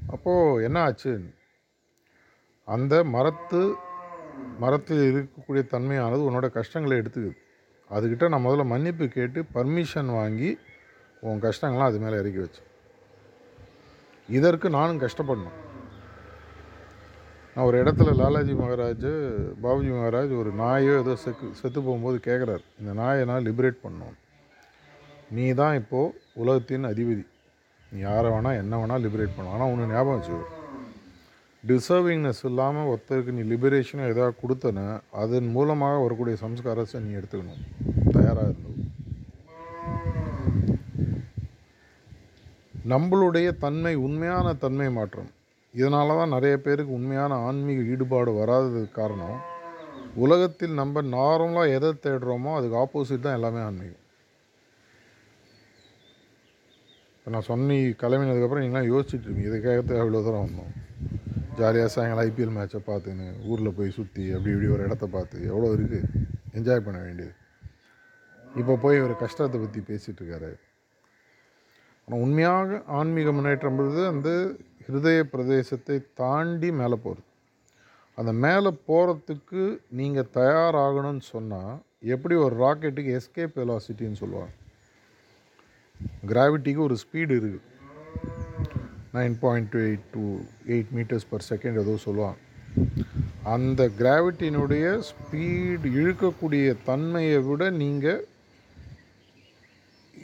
அப்போது 0.07 0.63
என்ன 0.63 0.77
ஆச்சு? 0.81 1.13
அந்த 2.67 3.03
மரத்து 3.15 3.61
மரத்தில் 4.59 5.03
இருக்கக்கூடிய 5.13 5.61
தன்மையானது 5.73 6.25
உன்னோட 6.27 6.47
கஷ்டங்களை 6.49 6.97
எடுத்துக்குது. 6.97 7.33
அதுக்கிட்ட 7.89 8.27
நான் 8.27 8.45
முதல்ல 8.45 8.65
மன்னிப்பு 8.65 9.07
கேட்டு 9.07 9.39
பர்மிஷன் 9.53 10.11
வாங்கி 10.11 10.51
உன் 11.21 11.41
கஷ்டங்கள்லாம் 11.41 11.89
அது 11.89 11.99
மேலே 11.99 12.17
இறக்கி 12.19 12.39
வச்சு. 12.39 12.61
இதற்கு 14.29 14.67
நானும் 14.69 15.01
கஷ்டப்படணும். 15.01 15.57
நான் 17.55 17.67
ஒரு 17.69 17.77
இடத்துல 17.81 18.11
லாலாஜி 18.19 18.53
மகாராஜ் 18.59 19.09
பாபுஜி 19.63 19.91
மகாராஜ் 19.95 20.31
ஒரு 20.41 20.51
நாயோ 20.61 20.93
ஏதோ 21.01 21.13
செக்கு 21.23 21.47
செத்து 21.59 21.79
போகும்போது 21.87 22.17
கேட்குறாரு 22.27 22.63
இந்த 22.81 22.91
நாயை 22.99 23.23
நான் 23.31 23.45
லிபரேட் 23.47 23.77
பண்ணணும். 23.83 24.15
நீ 25.35 25.45
தான் 25.59 25.77
இப்போது 25.81 26.15
உலகத்தின் 26.41 26.89
அதிபதி. 26.91 27.23
நீ 27.91 27.99
யாரை 28.07 28.29
வேணால் 28.35 28.59
என்ன 28.61 28.79
வேணால் 28.81 29.03
லிபரேட் 29.05 29.35
பண்ணலாம் 29.35 29.55
ஆனால் 29.57 29.71
ஒன்று 29.73 29.91
ஞாபகம் 29.93 30.17
வச்சுக்கோ. 30.17 30.47
டிசர்விங்னஸ் 31.63 32.43
இல்லாமல் 32.49 32.89
ஒருத்தருக்கு 32.93 33.35
நீ 33.37 33.43
லிபரேஷனை 33.53 34.07
எதாவது 34.13 34.35
கொடுத்தன 34.41 34.87
அதன் 35.23 35.51
மூலமாக 35.57 36.01
வரக்கூடிய 36.05 36.37
சம்ஸ்காரத்தை 36.45 37.03
நீ 37.05 37.11
எடுத்துக்கணும். 37.19 37.61
தயாராக 38.17 38.49
இருந்தது 38.51 38.81
நம்மளுடைய 42.93 43.47
தன்மை 43.65 43.95
உண்மையான 44.07 44.47
தன்மை 44.65 44.89
மாற்றம். 44.97 45.31
இதனால 45.79 46.15
தான் 46.19 46.33
நிறைய 46.35 46.55
பேருக்கு 46.65 46.97
உண்மையான 46.99 47.37
ஆன்மீக 47.47 47.81
ஈடுபாடு 47.93 48.31
வராததுக்கு 48.39 48.91
காரணம். 48.99 49.37
உலகத்தில் 50.23 50.79
நம்ம 50.79 51.01
நார்மலாக 51.17 51.75
எதை 51.77 51.89
தேடுறோமோ 52.05 52.51
அதுக்கு 52.57 52.79
ஆப்போசிட் 52.83 53.25
தான் 53.25 53.37
எல்லாமே 53.37 53.61
ஆன்மீகம். 53.67 54.01
இப்போ 57.17 57.31
நான் 57.35 57.49
சொன்னி 57.51 57.77
கிளம்பினதுக்கப்புறம் 58.01 58.63
நீங்களாம் 58.63 58.89
யோசிச்சுட்டு 58.91 59.27
இருக்கீங்க. 59.27 59.49
இதுக்காக 59.51 60.01
எவ்வளோ 60.03 60.21
தூரம் 60.25 60.45
வந்தோம். 60.45 60.73
ஜாலியாக 61.59 61.91
சாயங்காலம் 61.93 62.25
ஐபிஎல் 62.27 62.53
மேட்சை 62.57 62.79
பார்த்துன்னு 62.89 63.27
ஊரில் 63.49 63.75
போய் 63.77 63.95
சுற்றி 63.97 64.23
அப்படி 64.35 64.53
இப்படி 64.53 64.69
ஒரு 64.75 64.85
இடத்த 64.87 65.05
பார்த்து 65.15 65.37
எவ்வளோ 65.51 65.71
இருக்குது 65.77 65.99
என்ஜாய் 66.59 66.85
பண்ண 66.85 66.99
வேண்டியது. 67.05 67.33
இப்போ 68.61 68.73
போய் 68.85 69.05
ஒரு 69.07 69.15
கஷ்டத்தை 69.23 69.57
பற்றி 69.63 69.81
பேசிகிட்டு 69.89 70.21
இருக்காரு. 70.21 70.51
ஆனால் 72.05 72.21
உண்மையாக 72.25 72.79
ஆன்மீக 72.99 73.31
முன்னேற்றம் 73.35 73.77
பொழுது 73.79 74.01
வந்து 74.11 74.33
ஹிருதய 74.85 75.23
பிரதேசத்தை 75.33 75.97
தாண்டி 76.13 76.71
மேலே 76.71 76.97
போகிறது. 77.03 77.27
அந்த 78.15 78.33
மேலே 78.33 78.71
போகிறதுக்கு 78.87 79.77
நீங்கள் 79.89 80.31
தயாராகணும்னு 80.33 81.19
சொன்னால் 81.19 81.81
எப்படி 81.99 82.35
ஒரு 82.35 82.55
ராக்கெட்டுக்கு 82.55 83.19
எஸ்கேப் 83.19 83.55
வெலாசிட்டின்னு 83.55 84.21
சொல்லுவாங்க. 84.23 84.53
கிராவிட்டிக்கு 86.27 86.77
ஒரு 86.77 86.97
ஸ்பீடு 87.03 87.33
இருக்குது. 87.39 87.59
Nine 89.13 89.35
point 89.39 89.69
two 89.69 89.79
eight 89.79 90.05
two 90.13 90.23
eight 90.67 90.91
metres 90.95 91.29
per 91.29 91.45
second 91.49 91.79
ஏதோ 91.81 91.95
சொல்லுவாங்க. 91.97 92.37
அந்த 93.43 93.89
கிராவிட்டினுடைய 93.99 94.85
ஸ்பீடு 95.09 95.87
இழுக்கக்கூடிய 95.99 96.75
தன்மையை 96.85 97.39
விட 97.39 97.69
நீங்கள் 97.69 98.25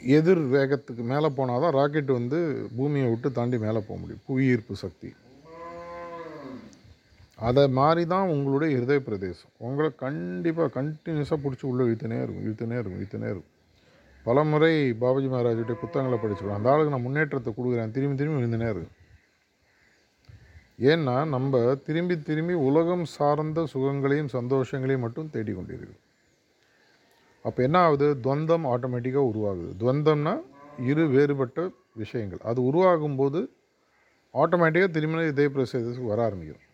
எதிர் 0.02 0.42
வேகத்துக்கு 0.52 1.02
மேலே 1.12 1.28
போனால் 1.28 1.60
தான் 1.60 1.72
ராக்கெட் 1.72 2.12
வந்து 2.12 2.38
பூமியை 2.76 3.08
விட்டு 3.08 3.32
தாண்டி 3.32 3.58
மேலே 3.58 3.80
போக 3.88 4.00
முடியும். 4.00 4.22
புவியீர்ப்பு 4.26 4.76
சக்தி. 4.76 5.14
அதை 7.36 7.68
மாதிரி 7.68 8.06
தான் 8.06 8.28
உங்களுடைய 8.28 8.76
இருதய 8.76 9.00
பிரதேசம். 9.00 9.52
உங்களை 9.58 9.90
கண்டிப்பாக 9.96 10.82
கண்டினியூஸாக 10.82 11.38
பிடிச்சி 11.44 11.64
உள்ளே 11.70 11.84
இழுத்துனே 11.84 12.18
இருக்கும் 12.22 12.44
இழுத்துனே 12.46 12.78
இருக்கும் 12.80 12.98
இழுத்துனே 13.00 13.28
இருக்கும். 13.32 13.50
பல 14.24 14.44
முறை 14.44 14.92
பாபாஜி 14.92 15.28
மகாராஜுடைய 15.34 15.76
புத்தகங்களை 15.82 16.18
படிச்சுக்கலாம் 16.22 16.58
அந்த 16.60 16.70
ஆளுக்கு 16.70 16.94
நான் 16.94 17.06
முன்னேற்றத்தை 17.06 17.52
கொடுக்குறேன். 17.58 17.90
திரும்பி 17.90 18.16
திரும்பி 18.16 18.38
விழுந்துனே 18.40 18.68
இருக்கும். 18.68 18.96
ஏன்னா 20.90 21.28
நம்ம 21.28 21.74
திரும்பி 21.86 22.22
திரும்பி 22.22 22.52
உலகம் 22.52 23.04
சார்ந்த 23.04 23.66
சுகங்களையும் 23.72 24.30
சந்தோஷங்களையும் 24.32 25.04
மட்டும் 25.06 25.30
தேடிக்கொண்டிருக்கிறோம். 25.34 26.04
அப்போ 27.42 27.62
என்ன 27.62 27.78
ஆகுது? 27.78 28.14
துவந்தம் 28.22 28.66
ஆட்டோமேட்டிக்காக 28.72 29.30
உருவாகுது. 29.32 29.70
துவந்தம்னா 29.78 30.40
இரு 30.86 31.08
வேறுபட்ட 31.08 31.70
விஷயங்கள். 31.94 32.38
அது 32.42 32.60
உருவாகும்போது 32.62 33.50
ஆட்டோமேட்டிக்காக 34.34 34.90
திரும்ப 34.90 35.26
இதய 35.26 35.50
பிரசேதத்துக்கு 35.54 36.06
வர 36.06 36.24
ஆரம்பிக்கும். 36.24 36.64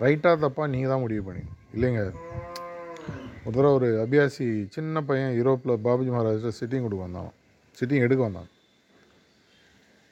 ரைட்டாக 0.00 0.36
தப்பாக 0.44 0.68
நீங்கள் 0.68 0.90
தான் 0.90 1.00
முடிவு 1.00 1.22
பண்ணி 1.22 1.42
இல்லைங்க. 1.74 2.12
ஒரு 3.44 3.54
தடவை 3.56 3.72
ஒரு 3.72 4.06
அபியாசி 4.06 4.66
சின்ன 4.68 5.02
பையன் 5.02 5.32
யூரோப்பில் 5.38 5.80
பாபுஜி 5.84 6.10
மகாராஜில் 6.14 6.58
சிட்டிங் 6.60 6.84
கொடுக்க 6.86 7.04
வந்தான். 7.04 7.32
சிட்டிங் 7.80 8.04
எடுக்க 8.06 8.22
வந்தான். 8.22 8.48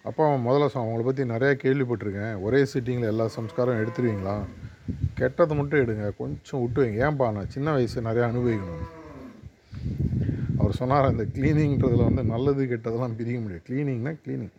அப்போ 0.02 0.28
அவன் 0.28 0.44
முதல்ல 0.46 0.68
சொ 0.74 0.78
அவங்கள 0.82 1.04
பற்றி 1.04 1.22
நிறையா 1.22 1.54
கேள்விப்பட்டிருக்கேன். 1.64 2.42
ஒரே 2.42 2.62
சிட்டிங்கில் 2.62 3.10
எல்லா 3.12 3.26
சம்ஸ்காரம் 3.26 3.84
எடுத்துருவீங்களா? 3.84 4.36
கெட்டதை 5.16 5.56
மட்டும் 5.56 5.80
எடுங்க. 5.80 6.16
கொஞ்சம் 6.16 6.60
விட்டு 6.60 6.82
வைங்க. 6.82 7.10
ஏன்பா 7.10 7.32
நான் 7.32 7.50
சின்ன 7.50 7.72
வயசு 7.72 8.02
நிறையா 8.02 8.24
அனுபவிக்கணும். 8.32 8.86
அவர் 10.70 10.80
சொன்னார் 10.82 11.06
அந்த 11.10 11.24
க்ளீனிங்கிறதுல 11.36 12.04
வந்து 12.08 12.22
நல்லது 12.32 12.62
கெட்டதெல்லாம் 12.70 13.14
பிரிக்க 13.18 13.38
முடியாது. 13.44 13.62
க்ளீனிங்னா 13.68 14.10
க்ளீனிங் 14.24 14.52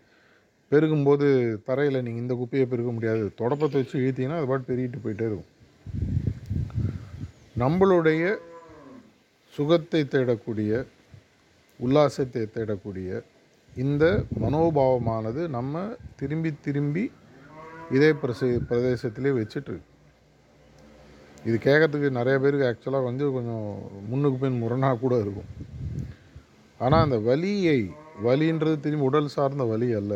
பெருகும்போது 0.72 1.28
தரையில் 1.68 2.04
நீங்கள் 2.06 2.24
இந்த 2.24 2.34
குப்பையை 2.40 2.66
பெருக்க 2.72 2.90
முடியாது. 2.96 3.24
தொடப்பத்தை 3.42 3.78
வச்சு 3.82 3.96
இழுத்தீங்கன்னா 4.02 4.40
அது 4.40 4.50
பாட்டு 4.50 4.68
பெருகிட்டு 4.70 5.00
போயிட்டே 5.04 5.26
இருக்கும். 5.30 5.52
நம்மளுடைய 7.64 8.34
சுகத்தை 9.54 10.02
தேடக்கூடிய 10.16 10.84
உல்லாசத்தை 11.86 12.44
தேடக்கூடிய 12.58 13.22
இந்த 13.86 14.04
மனோபாவமானது 14.44 15.44
நம்ம 15.58 15.84
திரும்பி 16.22 16.54
திரும்பி 16.68 17.06
இதே 17.98 18.12
பிரசே 18.24 18.52
பிரதேசத்திலே 18.72 19.34
வச்சுட்டு 19.40 19.78
இது 21.48 21.58
கேட்கறதுக்கு 21.68 22.18
நிறைய 22.20 22.38
பேருக்கு 22.42 22.70
ஆக்சுவலாக 22.72 23.10
வந்து 23.12 23.26
கொஞ்சம் 23.38 23.68
முன்னுக்கு 24.10 24.40
பின் 24.42 24.62
முரணாக 24.64 25.00
கூட 25.04 25.14
இருக்கும். 25.26 25.50
ஆனால் 26.84 27.06
அந்த 27.06 27.18
வலியை 27.30 27.80
வலின்றது 28.26 28.78
திரும்பி 28.84 29.08
உடல் 29.10 29.34
சார்ந்த 29.36 29.64
வலி 29.72 29.90
அல்ல. 30.00 30.14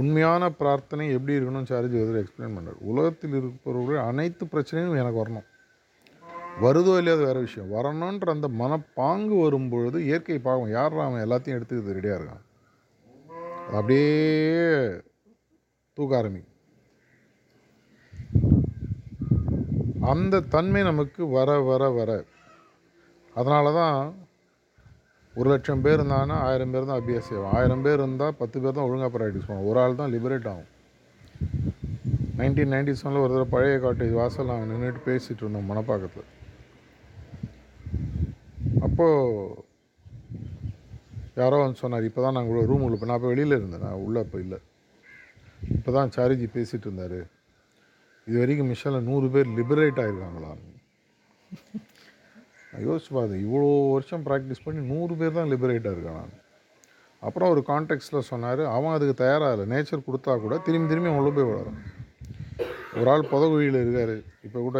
உண்மையான 0.00 0.42
பிரார்த்தனை 0.58 1.06
எப்படி 1.16 1.36
இருக்கணும்னு 1.38 1.70
சார்ஜி 1.70 1.96
எதிர 2.02 2.20
எக்ஸ்பிளைன் 2.22 2.54
பண்ணார் 2.56 2.78
உலகத்தில் 2.90 3.34
இருப்பவர்கள் 3.38 4.06
அனைத்து 4.10 4.44
பிரச்சனையும் 4.52 5.00
எனக்கு 5.02 5.20
வரணும். 5.22 5.48
வருதோ 6.64 6.94
இல்லையோ 7.00 7.16
அது 7.16 7.26
வேறு 7.28 7.44
விஷயம். 7.46 7.68
வரணுன்ற 7.74 8.28
அந்த 8.36 8.48
மனப்பாங்கு 8.60 9.36
வரும்பொழுது 9.42 9.98
இயற்கை 10.08 10.38
பாவம் 10.46 10.72
யார் 10.76 10.96
அவன் 11.04 11.24
எல்லாத்தையும் 11.26 11.58
எடுத்துக்கிறது 11.58 11.96
ரெடியாக 11.98 12.18
இருக்கான். 12.20 12.44
அப்படியே 13.76 14.64
தூக்க 15.98 16.18
ஆரம்பி 16.20 16.42
அந்த 20.12 20.44
தன்மை 20.54 20.82
நமக்கு 20.90 21.22
வர 21.36 21.50
வர 21.70 21.82
வர. 21.98 22.10
அதனால 23.36 23.72
தான் 23.80 23.98
ஒரு 25.38 25.48
லட்சம் 25.52 25.82
பேர் 25.84 25.98
இருந்தாங்கன்னா 25.98 26.36
ஆயிரம் 26.48 26.72
பேர் 26.74 26.88
தான் 26.88 27.00
அபியாஸ் 27.00 27.28
செய்வோம் 27.30 27.54
ஆயிரம் 27.58 27.84
பேர் 27.84 28.00
இருந்தால் 28.02 28.36
பத்து 28.40 28.56
பேர் 28.62 28.76
தான் 28.76 28.86
ஒழுங்காக 28.88 29.10
ப்ராக்டிஸ் 29.14 29.46
பண்ணுவோம் 29.48 29.68
ஒரு 29.70 29.78
ஆள் 29.82 30.00
தான் 30.00 30.12
லிபரேட் 30.14 30.48
ஆகும். 30.52 30.70
நைன்டீன் 32.38 32.72
நைன்டி 32.74 32.92
செவனில் 33.00 33.22
ஒரு 33.24 33.32
தடவை 33.34 33.48
பழைய 33.54 33.76
காட்டேஜ் 33.84 34.14
வாசல் 34.20 34.50
நாங்கள் 34.52 34.70
நின்றுட்டு 34.72 35.02
பேசிகிட்டு 35.08 35.42
இருந்தோம் 35.44 35.68
மணப்பாக்கத்தில். 35.70 36.28
அப்போது 38.86 39.60
யாரோ 41.40 41.58
வந்து 41.62 41.80
சொன்னார் 41.82 42.08
இப்போ 42.08 42.22
தான் 42.24 42.36
நாங்கள் 42.38 42.68
ரூம் 42.70 42.84
உள்ள 42.86 43.10
நான் 43.10 43.20
இப்போ 43.20 43.30
வெளியில் 43.32 43.58
இருந்தேன். 43.58 43.84
நான் 43.86 44.02
உள்ளே 44.06 44.18
அப்போ 44.24 44.38
இல்லை. 44.44 44.58
இப்போ 45.76 45.90
தான் 45.96 46.12
சாரிஜி 46.16 46.48
பேசிகிட்டு 46.56 46.88
இருந்தார். 46.88 47.20
இது 48.26 48.36
வரைக்கும் 48.42 48.70
மிஷனில் 48.72 49.08
நூறு 49.10 49.28
பேர் 49.34 49.48
லிபரேட் 49.60 50.02
ஆகிருக்காங்களான்னு 50.02 50.70
யோசிச்சு 52.86 53.10
பார்த்தேன் 53.16 53.42
இவ்வளோ 53.46 53.68
வருஷம் 53.94 54.24
ப்ராக்டிஸ் 54.28 54.64
பண்ணி 54.64 54.80
நூறு 54.92 55.14
பேர் 55.20 55.36
தான் 55.38 55.50
லிபரேட்டாக 55.52 55.94
இருக்கான் 55.96 56.18
நான். 56.20 56.38
அப்புறம் 57.22 57.50
ஒரு 57.54 57.62
கான்டெக்ட்ஸில் 57.70 58.28
சொன்னார் 58.30 58.62
அவன் 58.76 58.94
அதுக்கு 58.94 59.14
தயாராக 59.22 59.54
இல்லை 59.54 59.66
நேச்சர் 59.72 60.06
கொடுத்தா 60.06 60.32
கூட 60.44 60.54
திரும்பி 60.68 60.88
திரும்பி 60.92 61.10
அவ்வளோ 61.12 61.34
போய் 61.36 61.50
வளரும். 61.50 61.78
ஒரு 62.98 63.08
ஆள் 63.12 63.28
புதகுழியில் 63.32 63.78
இருக்கார் 63.82 64.14
இப்போ 64.46 64.58
கூட 64.68 64.78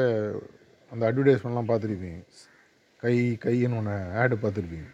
அந்த 0.92 1.02
அட்வர்டைஸ்மெண்ட்லாம் 1.10 1.70
பார்த்துருப்பீங்க. 1.70 2.20
கை 3.02 3.14
கைன்னு 3.44 3.78
ஒன்று 3.80 3.94
ஆடு 4.22 4.36
பார்த்துருப்பீங்க. 4.42 4.88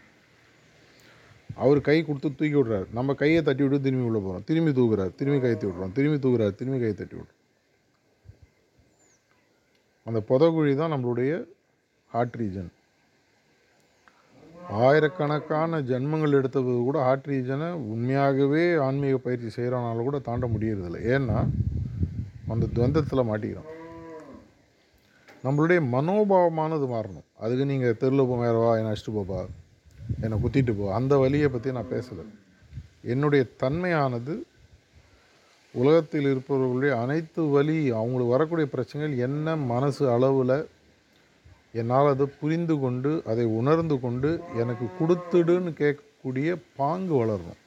அவர் 1.64 1.78
கை 1.88 1.96
கொடுத்து 2.08 2.28
தூக்கி 2.40 2.56
விட்றாரு. 2.58 2.86
நம்ம 2.98 3.14
கையை 3.22 3.40
தட்டி 3.42 3.62
விட்டு 3.64 3.78
திரும்பி 3.86 4.06
உள்ளே 4.08 4.20
போகிறோம் 4.26 4.44
திரும்பி 4.48 4.72
தூக்குறாரு 4.78 5.12
திரும்பி 5.20 5.40
கையை 5.44 5.56
விட்றோம் 5.62 5.94
திரும்பி 5.98 6.18
தூக்குறாரு 6.24 6.54
திரும்பி 6.60 6.78
கையை 6.82 6.96
தட்டி 7.00 7.16
விட்றோம். 7.18 7.38
அந்த 10.06 10.20
புதகுழி 10.28 10.74
தான் 10.82 10.92
நம்மளுடைய 10.94 11.32
ஹார்ட் 12.12 12.36
ரீஜன் 12.42 12.70
ஆயிரக்கணக்கான 14.68 15.80
ஜென்மங்கள் 15.80 16.36
எடுத்தது 16.38 16.72
கூட 16.88 16.98
ஹார்ட் 17.02 17.26
ரீஜனை 17.26 17.68
உண்மையாகவே 17.92 18.76
ஆன்மீக 18.76 19.16
பயிற்சி 19.16 19.48
செய்கிறனால 19.56 20.02
கூட 20.02 20.18
தாண்ட 20.18 20.46
முடியறதில்ல. 20.46 21.00
ஏன்னா 21.14 21.38
அந்த 22.52 22.68
துவந்தத்தில் 22.74 23.28
மாட்டிக்கிறோம். 23.30 23.70
நம்மளுடைய 25.44 25.80
மனோபாவமானது 25.94 26.86
மாறணும். 26.94 27.26
அதுக்கு 27.38 27.64
நீங்கள் 27.64 27.96
தெருவில் 27.96 28.26
போ 28.26 28.36
வேறவா 28.44 28.70
என்னை 28.78 28.92
அடிச்சுட்டு 28.92 29.16
போப்பா 29.18 29.40
என்னை 30.20 30.38
குத்திட்டு 30.44 30.74
போ 30.76 30.94
அந்த 30.94 31.16
வழியை 31.16 31.48
பற்றி 31.48 31.72
நான் 31.72 31.92
பேசலை. 31.92 32.24
என்னுடைய 33.02 33.44
தன்மையானது 33.62 34.34
உலகத்தில் 35.74 36.26
இருப்பவர்களுடைய 36.32 36.92
அனைத்து 37.02 37.42
வழி 37.42 37.90
அவங்களுக்கு 37.90 38.34
வரக்கூடிய 38.34 38.68
பிரச்சனைகள் 38.68 39.18
என்ன 39.18 39.56
மனசு 39.56 40.10
அளவில் 40.10 40.68
என்னால் 41.72 42.10
அதை 42.12 42.26
புரிந்து 42.40 42.74
கொண்டு 42.82 43.10
அதை 43.30 43.44
உணர்ந்து 43.60 43.96
கொண்டு 44.04 44.30
எனக்கு 44.62 44.86
கொடுத்துடுன்னு 44.98 45.72
கேட்கக்கூடிய 45.80 46.56
பாங்கு 46.80 47.14
வளரணும். 47.20 47.60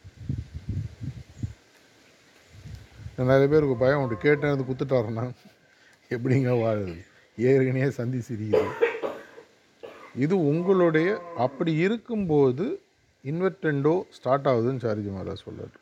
நிறைய 3.30 3.48
பேருக்கு 3.54 3.76
பயம் 3.84 4.02
உண்டு 4.04 4.16
கேட்டேன் 4.26 4.54
அது 4.56 4.64
குத்துட்டாருன்னா 4.70 5.26
எப்படிங்க 6.16 6.54
வாழுது? 6.62 6.96
ஏற்கனவே 7.38 7.90
சந்தி 7.98 8.20
சிரிக்குது. 8.28 8.72
இது 10.24 10.36
உங்களுடைய 10.52 11.10
அப்படி 11.46 11.74
இருக்கும்போது 11.86 12.66
இன்வெர்டெண்டோ 13.32 13.96
ஸ்டார்ட் 14.18 14.48
ஆகுதுன்னு 14.52 14.84
சார்ஜி 14.86 15.10
மகாராஜ் 15.16 15.46
சொல்கிறார் 15.48 15.76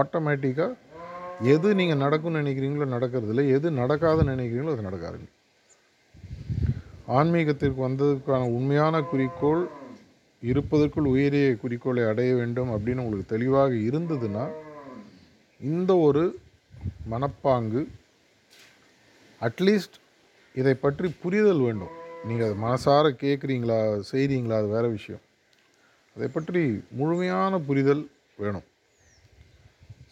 ஆட்டோமேட்டிக்காக 0.00 0.74
எது 1.54 1.68
நீங்கள் 1.80 2.02
நடக்கும்னு 2.04 2.40
நினைக்கிறீங்களோ 2.42 2.86
நடக்கிறதில்ல. 2.96 3.44
எது 3.56 3.70
நடக்காதுன்னு 3.82 4.34
நினைக்கிறீங்களோ 4.36 4.74
அது 4.76 4.88
நடக்காதுங்க. 4.90 5.28
ஆன்மீகத்திற்கு 7.16 7.80
வந்ததுக்கான 7.86 8.48
உண்மையான 8.56 9.00
குறிக்கோள் 9.10 9.62
இருப்பதற்குள் 10.42 11.12
உயரிய 11.12 11.46
குறிக்கோளை 11.62 12.02
அடைய 12.10 12.30
வேண்டும் 12.40 12.70
அப்படின்னு 12.74 13.02
உங்களுக்கு 13.04 13.32
தெளிவாக 13.34 13.72
இருந்ததுன்னா 13.88 14.44
இந்த 15.60 15.92
ஒரு 16.08 16.24
மனப்பாங்கு 17.12 17.82
அட்லீஸ்ட் 19.40 19.96
இதை 20.54 20.74
பற்றி 20.74 21.08
புரிதல் 21.22 21.64
வேண்டும். 21.66 21.94
நீங்கள் 22.28 22.46
அதை 22.46 22.56
மனசார 22.66 23.10
கேட்குறீங்களா 23.24 23.78
செய்கிறீங்களா 24.12 24.56
அது 24.60 24.68
வேறு 24.76 24.88
விஷயம். 24.98 25.22
அதை 26.16 26.28
பற்றி 26.36 26.62
முழுமையான 26.98 27.58
புரிதல் 27.68 28.02
வேணும். 28.42 28.66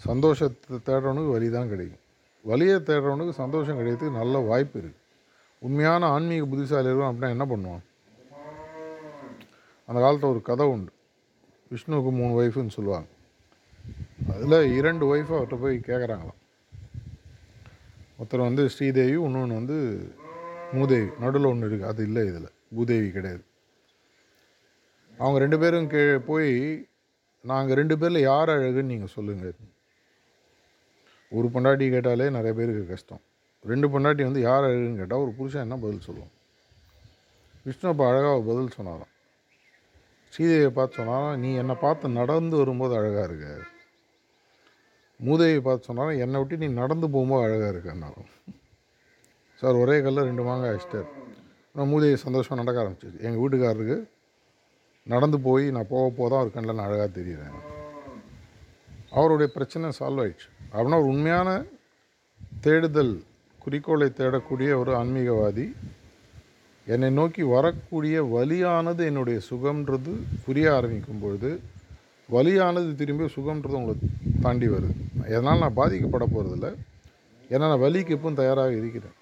சந்தோஷத்தை 0.08 0.78
தேடுறவனுக்கு 0.88 1.34
வழி 1.36 1.48
தான் 1.56 1.72
கிடைக்கும். 1.72 2.02
வழியை 2.44 2.76
தேடுறவனுக்கு 2.88 3.34
சந்தோஷம் 3.42 3.78
கிடைக்கிறதுக்கு 3.78 4.20
நல்ல 4.22 4.38
வாய்ப்பு 4.50 4.76
இருக்குது 4.82 5.04
உண்மையான 5.66 6.08
ஆன்மீக 6.14 6.44
புத்திசாலி 6.52 6.88
இருக்கும் 6.88 7.10
அப்படின்னா 7.10 7.34
என்ன 7.34 7.44
பண்ணுவான்? 7.52 7.84
அந்த 9.88 9.98
காலத்தில் 10.04 10.30
ஒரு 10.30 10.42
கதை 10.48 10.66
உண்டு. 10.74 10.92
விஷ்ணுவுக்கு 11.72 12.10
மூணு 12.18 12.32
ஒய்ஃபுன்னு 12.40 12.76
சொல்லுவாங்க. 12.78 13.08
அதில் 14.34 14.74
இரண்டு 14.78 15.04
ஒய்ஃபை 15.10 15.34
அவர்கிட்ட 15.36 15.58
போய் 15.64 15.76
கேட்குறாங்களாம் 15.88 16.40
ஒருத்தர் 18.18 18.46
வந்து 18.48 18.62
ஸ்ரீதேவி 18.74 19.16
இன்னொன்று 19.24 19.58
வந்து 19.60 19.76
மூதேவி. 20.72 21.08
நடுவில் 21.20 21.50
ஒன்று 21.50 21.68
இருக்குது 21.68 21.90
அது 21.90 22.02
இல்லை 22.08 22.22
இதில். 22.30 22.52
பூதேவி 22.76 23.08
கிடையாது. 23.16 23.42
அவங்க 25.18 25.38
ரெண்டு 25.44 25.58
பேரும் 25.62 25.88
கே 25.92 26.04
போய் 26.30 26.52
நாங்கள் 27.50 27.78
ரெண்டு 27.80 27.96
பேரில் 27.98 28.28
யார் 28.30 28.50
அழகுன்னு 28.54 28.92
நீங்கள் 28.92 29.14
சொல்லுங்கள் 29.16 29.56
ஒரு 31.36 31.48
பொண்டாட்டி 31.54 31.86
கேட்டாலே 31.94 32.26
நிறைய 32.36 32.52
பேருக்கு 32.58 32.82
கஷ்டம். 32.92 33.22
ரெண்டு 33.70 33.86
பொண்டாட்டி 33.92 34.22
வந்து 34.28 34.40
யார் 34.48 34.66
அழகுன்னு 34.68 35.00
கேட்டால் 35.00 35.22
ஒரு 35.24 35.32
புருஷன் 35.38 35.64
என்ன 35.66 35.76
பதில் 35.84 36.06
சொல்லுவோம் 36.08 36.32
விஷ்ணு 37.66 37.90
அப்போ 37.90 38.04
அழகாக 38.08 38.40
பதில் 38.48 38.74
சொன்னாராம். 38.76 39.12
சீதையை 40.34 40.70
பார்த்து 40.76 40.98
சொன்னாலும் 40.98 41.40
நீ 41.42 41.50
என்னை 41.62 41.74
பார்த்து 41.82 42.06
நடந்து 42.20 42.56
வரும்போது 42.60 42.94
அழகாக 42.98 43.26
இருக்க. 43.28 43.46
மூதையை 45.20 45.60
பார்த்து 45.66 45.88
சொன்னாலும் 45.88 46.20
என்னை 46.24 46.38
விட்டு 46.40 46.60
நீ 46.62 46.68
நடந்து 46.80 47.06
போகும்போது 47.14 47.44
அழகாக 47.46 47.70
இருக்கன்னாலும் 47.74 48.28
சார் 49.60 49.80
ஒரே 49.82 49.96
கல்லில் 50.04 50.28
ரெண்டு 50.28 50.42
மாங்காய் 50.48 50.72
அடிச்சிட்டார். 50.72 51.08
ஆனால் 51.74 51.88
மூதையை 51.92 52.16
சந்தோஷமாக 52.24 52.60
நடக்க 52.60 52.82
ஆரம்பிச்சிச்சு 52.82 53.24
எங்கள் 53.26 53.42
வீட்டுக்காரருக்கு 53.42 53.98
நடந்து 55.14 55.38
போய் 55.46 55.64
நான் 55.76 55.90
போக 55.94 56.06
போதான் 56.18 56.42
அவர் 56.42 56.54
கண்ணில் 56.54 56.76
நான் 56.78 56.88
அழகாக 56.88 57.10
தெரியுறேன். 57.18 57.56
அவருடைய 59.18 59.48
பிரச்சனை 59.56 59.90
சால்வ் 59.98 60.22
ஆயிடுச்சு. 60.22 60.48
அப்படின்னா 60.72 61.00
ஒரு 61.02 61.10
உண்மையான 61.14 61.50
தேடுதல் 62.64 63.14
குறிக்கோளை 63.66 64.12
தேடக்கூடிய 64.16 64.78
ஒரு 64.78 64.92
ஆன்மீகவாதி 64.96 65.72
என்னை 66.86 67.10
நோக்கி 67.10 67.42
வரக்கூடிய 67.42 68.16
வலியானது 68.24 68.98
என்னுடைய 68.98 69.40
சுகம்ன்றது 69.50 70.12
புரிய 70.44 70.74
ஆரம்பிக்கும் 70.74 71.18
பொழுது 71.18 71.60
வலியானது 72.32 72.94
திரும்பி 72.94 73.24
சுகம்ன்றது 73.24 73.76
உங்களை 73.78 73.94
தாண்டி 74.42 74.68
வருது. 74.68 74.94
எதனால் 75.24 75.58
நான் 75.58 75.76
பாதிக்கப்பட 75.76 76.24
போகிறதில்ல 76.34 76.68
ஏன்னா 77.50 77.64
நான் 77.70 77.80
வலிக்கு 77.80 78.12
எப்பவும் 78.16 78.40
தயாராக 78.42 78.72
இருக்கிறேன். 78.72 79.16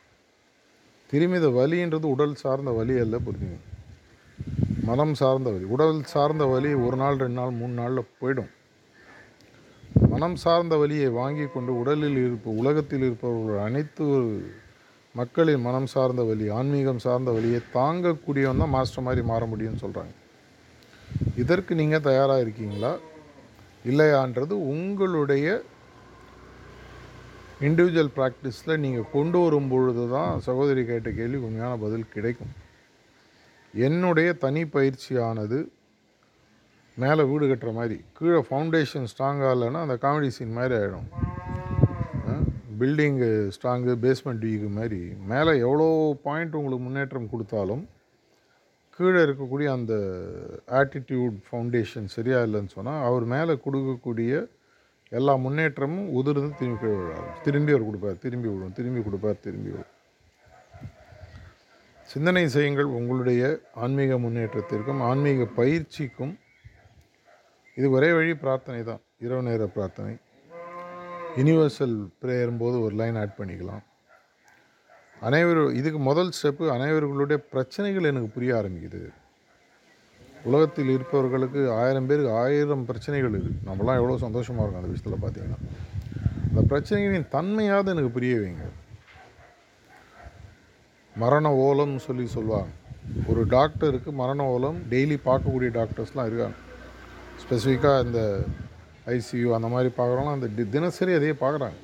திரும்பி 1.11 1.41
இந்த 1.41 1.51
வலின்றது 1.61 2.05
உடல் 2.05 2.35
சார்ந்த 2.35 2.71
வலி 2.71 2.99
அல்ல 2.99 3.19
புரிஞ்சுங்க. 3.19 3.61
மனம் 4.85 5.15
சார்ந்த 5.15 5.51
வலி. 5.51 5.65
உடல் 5.65 6.03
சார்ந்த 6.03 6.45
வலி 6.45 6.75
ஒரு 6.75 6.97
நாள் 6.97 7.17
ரெண்டு 7.17 7.41
நாள் 7.41 7.51
மூணு 7.51 7.73
நாளில் 7.73 8.11
போயிடும். 8.21 8.53
மனம் 9.95 10.37
சார்ந்த 10.37 10.77
வலியை 10.77 11.09
வாங்கி 11.09 11.47
கொண்டு 11.47 11.73
உடலில் 11.73 12.17
இருப்ப 12.17 12.51
உலகத்தில் 12.51 13.01
இருப்பவர்கள் 13.01 13.59
அனைத்து 13.59 14.05
மக்களின் 15.15 15.61
மனம் 15.61 15.87
சார்ந்த 15.87 16.23
வழி 16.23 16.49
ஆன்மீகம் 16.49 16.99
சார்ந்த 16.99 17.31
வழியை 17.31 17.61
தாங்கக்கூடியவன் 17.73 18.59
தான் 18.59 18.69
மாஸ்டர் 18.69 19.03
மாதிரி 19.03 19.23
மாற 19.23 19.47
முடியும்னு 19.47 19.83
சொல்கிறாங்க 19.85 20.15
இதற்கு 21.35 21.75
நீங்கள் 21.75 22.01
தயாராக 22.01 22.41
இருக்கீங்களா? 22.41 22.99
இல்லையான்றது 23.85 24.53
உங்களுடைய 24.73 25.63
இண்டிவிஜுவல் 27.61 28.15
ப்ராக்டிஸில் 28.17 28.77
நீங்கள் 28.77 29.11
கொண்டு 29.13 29.39
வரும் 29.39 29.69
பொழுது 29.69 30.09
தான் 30.09 30.41
சகோதரி 30.41 30.85
கேட்ட 30.85 31.11
கேள்வி 31.11 31.37
உண்மையான 31.37 31.77
பதில் 31.77 32.09
கிடைக்கும். 32.09 32.53
என்னுடைய 33.75 34.33
தனி 34.33 34.65
பயிற்சியானது 34.65 35.59
மேலே 36.97 37.23
வீடு 37.23 37.45
கட்டுற 37.51 37.71
மாதிரி 37.73 37.97
கீழே 38.19 38.41
ஃபவுண்டேஷன் 38.49 39.07
ஸ்ட்ராங்காக 39.13 39.55
இல்லைன்னா 39.57 39.81
அந்த 39.87 39.97
காமெடி 40.05 40.29
சீன் 40.37 40.59
மாதிரி 40.59 40.75
ஆகிடும் 40.81 41.09
பில்டிங்கு 42.81 43.29
ஸ்ட்ராங்கு 43.55 43.93
பேஸ்மெண்ட் 44.05 44.45
வீக்கு 44.47 44.69
மாதிரி. 44.79 45.01
மேலே 45.33 45.53
எவ்வளோ 45.59 45.87
பாயிண்ட் 46.23 46.57
உங்களுக்கு 46.59 46.85
முன்னேற்றம் 46.87 47.31
கொடுத்தாலும் 47.33 47.83
கீழே 48.97 49.21
இருக்கக்கூடிய 49.27 49.69
அந்த 49.79 49.95
ஆட்டிடியூட் 50.81 51.37
ஃபவுண்டேஷன் 51.47 52.09
சரியாக 52.17 52.47
இல்லைன்னு 52.47 52.75
சொன்னால் 52.77 53.05
அவர் 53.09 53.25
மேலே 53.35 53.55
கொடுக்கக்கூடிய 53.67 54.33
எல்லா 55.13 55.35
முன்னேற்றமும் 55.37 56.09
உதிர்ந்து 56.19 56.53
திரும்பி 56.61 56.81
கீழே 56.83 56.95
விழ 57.01 57.17
திரும்பி 57.47 57.73
அவர் 57.75 57.89
கொடுப்பார் 57.89 58.23
திரும்பி 58.25 58.49
விடும் 58.49 58.77
திரும்பி 58.79 59.03
கொடுப்பார் 59.03 59.43
திரும்பி 59.47 59.71
விடும். 59.71 59.91
சிந்தனை 62.09 62.49
செய்யுங்கள் 62.49 62.97
உங்களுடைய 62.99 63.43
ஆன்மீக 63.75 64.19
முன்னேற்றத்திற்கும் 64.19 65.01
ஆன்மீக 65.11 65.47
பயிற்சிக்கும் 65.61 66.35
இது 67.79 67.87
ஒரே 67.97 68.09
வழி 68.17 68.33
பிரார்த்தனை 68.43 68.81
தான். 68.89 69.01
இரவு 69.25 69.43
நேர 69.47 69.65
பிரார்த்தனை. 69.77 70.13
யுனிவர்சல் 71.39 71.97
ப்ரேயரும் 72.23 72.61
போது 72.63 72.77
ஒரு 72.87 72.95
லைன் 73.01 73.17
ஆட் 73.23 73.39
பண்ணிக்கலாம். 73.39 73.83
அனைவரும் 75.29 75.77
இதுக்கு 75.81 76.01
முதல் 76.09 76.31
ஸ்டெப்பு 76.39 76.65
அனைவர்களுடைய 76.77 77.39
பிரச்சனைகள் 77.53 78.09
எனக்கு 78.11 78.29
புரிய 78.37 78.53
ஆரம்பிக்குது. 78.61 79.01
உலகத்தில் 80.49 80.91
இருப்பவர்களுக்கு 80.95 81.61
ஆயிரம் 81.81 82.09
பேருக்கு 82.09 82.33
ஆயிரம் 82.43 82.87
பிரச்சனைகள் 82.89 83.35
இருக்குது 83.37 83.67
நம்மளாம் 83.69 84.01
எவ்வளோ 84.01 84.17
சந்தோஷமாக 84.27 84.65
இருக்கும் 84.65 84.83
அந்த 84.83 84.93
விஷயத்தில் 84.93 85.23
பார்த்தீங்கன்னா 85.25 85.61
அந்த 86.49 86.63
பிரச்சனைகளின் 86.73 87.31
தன்மையாவது 87.37 87.93
எனக்கு 87.95 88.11
புரிய 88.17 88.35
வைங்க. 88.43 88.67
மரண 91.23 91.51
ஓலம்னு 91.69 92.03
சொல்லி 92.09 92.27
சொல்லுவாங்க. 92.37 92.73
ஒரு 93.31 93.43
டாக்டருக்கு 93.55 94.13
மரண 94.21 94.45
ஓலம் 94.55 94.79
டெய்லி 94.93 95.17
பார்க்கக்கூடிய 95.29 95.71
டாக்டர்ஸ்லாம் 95.79 96.29
இருக்காங்க. 96.31 96.59
ஸ்பெசிஃபிக்காக 97.43 98.05
இந்த 98.07 98.21
ஐசியூ 99.17 99.49
அந்த 99.57 99.69
மாதிரி 99.75 99.91
பார்க்குறவங்களாம் 99.99 100.39
அந்த 100.39 100.49
டி 100.57 100.65
தினசரி 100.77 101.13
அதையே 101.19 101.35
பார்க்குறாங்க. 101.43 101.79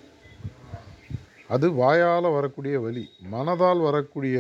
அது 1.54 1.66
வாயால் 1.82 2.34
வரக்கூடிய 2.38 2.74
வலி 2.86 3.04
மனதால் 3.34 3.86
வரக்கூடிய 3.88 4.36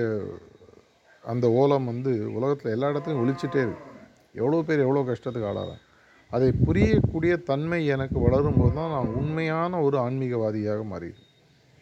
அந்த 1.32 1.46
ஓலம் 1.60 1.88
வந்து 1.92 2.12
உலகத்தில் 2.36 2.74
எல்லா 2.74 2.90
இடத்துலையும் 2.92 3.22
ஒழிச்சிட்டே 3.22 3.62
இருக்கு. 3.66 3.86
எவ்வளோ 4.40 4.60
பேர் 4.68 4.84
எவ்வளோ 4.86 5.02
கஷ்டத்துக்கு 5.08 5.48
ஆளாகிறாங்க 5.50 5.86
அதை 6.36 6.48
புரியக்கூடிய 6.66 7.34
தன்மை 7.50 7.80
எனக்கு 7.94 8.18
வளரும் 8.24 8.58
போது 8.60 8.72
தான் 8.78 8.92
நான் 8.94 9.14
உண்மையான 9.20 9.80
ஒரு 9.86 9.96
ஆன்மீகவாதியாக 10.04 10.82
மாறிடுறேன் 10.92 11.28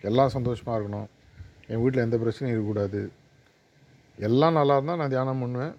எல்லாம் 0.08 0.32
சந்தோஷமாக 0.36 0.76
இருக்கணும். 0.78 1.08
என் 1.70 1.82
வீட்டில் 1.82 2.04
எந்த 2.06 2.16
பிரச்சனையும் 2.22 2.54
இருக்கக்கூடாது. 2.54 3.00
எல்லாம் 4.28 4.56
நல்லா 4.58 4.76
இருந்தால் 4.76 5.00
நான் 5.00 5.12
தியானம் 5.14 5.42
பண்ணுவேன். 5.44 5.74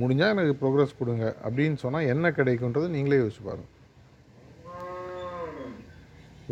முடிஞ்சால் 0.00 0.32
எனக்கு 0.34 0.54
ப்ரோக்ரஸ் 0.62 0.98
கொடுங்க. 1.00 1.26
அப்படின்னு 1.46 1.78
சொன்னால் 1.84 2.10
என்ன 2.12 2.30
கிடைக்குன்றது 2.38 2.88
நீங்களே 2.94 3.20
யோசிச்சு 3.22 3.44
பாருங்கள் 3.48 3.74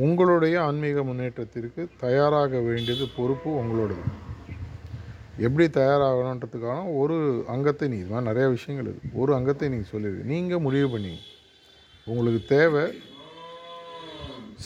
உங்களுடைய 0.04 0.54
ஆன்மீக 0.68 1.02
முன்னேற்றத்திற்கு 1.08 1.82
தயாராக 2.04 2.58
வேண்டியது 2.68 3.04
பொறுப்பு 3.16 3.50
உங்களோடது. 3.60 4.04
எப்படி 5.46 5.66
தயாராகணுன்றதுக்கான 5.78 6.84
ஒரு 7.00 7.16
அங்கத்தை 7.54 7.86
நீ 7.92 7.96
இது 8.02 8.10
மாதிரி 8.12 8.28
நிறையா 8.30 8.48
விஷயங்கள் 8.56 8.88
இருக்குது 8.90 9.18
ஒரு 9.22 9.30
அங்கத்தை 9.38 9.68
நீங்கள் 9.72 9.92
சொல்லியிருக்கு 9.94 10.30
நீங்கள் 10.32 10.64
முடிவு 10.66 10.88
பண்ணி 10.94 11.14
உங்களுக்கு 12.06 12.40
தேவை 12.54 12.84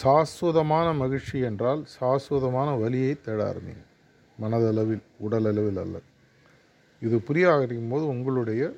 சாஸ்வதமான 0.00 0.88
மகிழ்ச்சி 1.02 1.38
என்றால் 1.50 1.80
சாஸ்வதமான 1.96 2.68
வலியை 2.82 3.14
தேட 3.26 3.40
ஆரம்பிங்க. 3.50 3.82
மனதளவில் 4.38 5.04
உடலளவில் 5.26 5.80
அல்ல. 5.84 5.96
இது 7.00 7.20
புரிய 7.20 7.52
ஆரம்பிக்கும் 7.52 7.88
போது 7.88 8.06
உங்களுடைய 8.06 8.72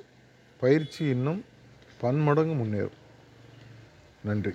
பயிற்சி 0.61 1.05
இன்னும் 1.05 1.45
பன்மடங்கு 2.01 2.65
முன்னேறும். 2.65 3.01
நன்றி. 4.25 4.53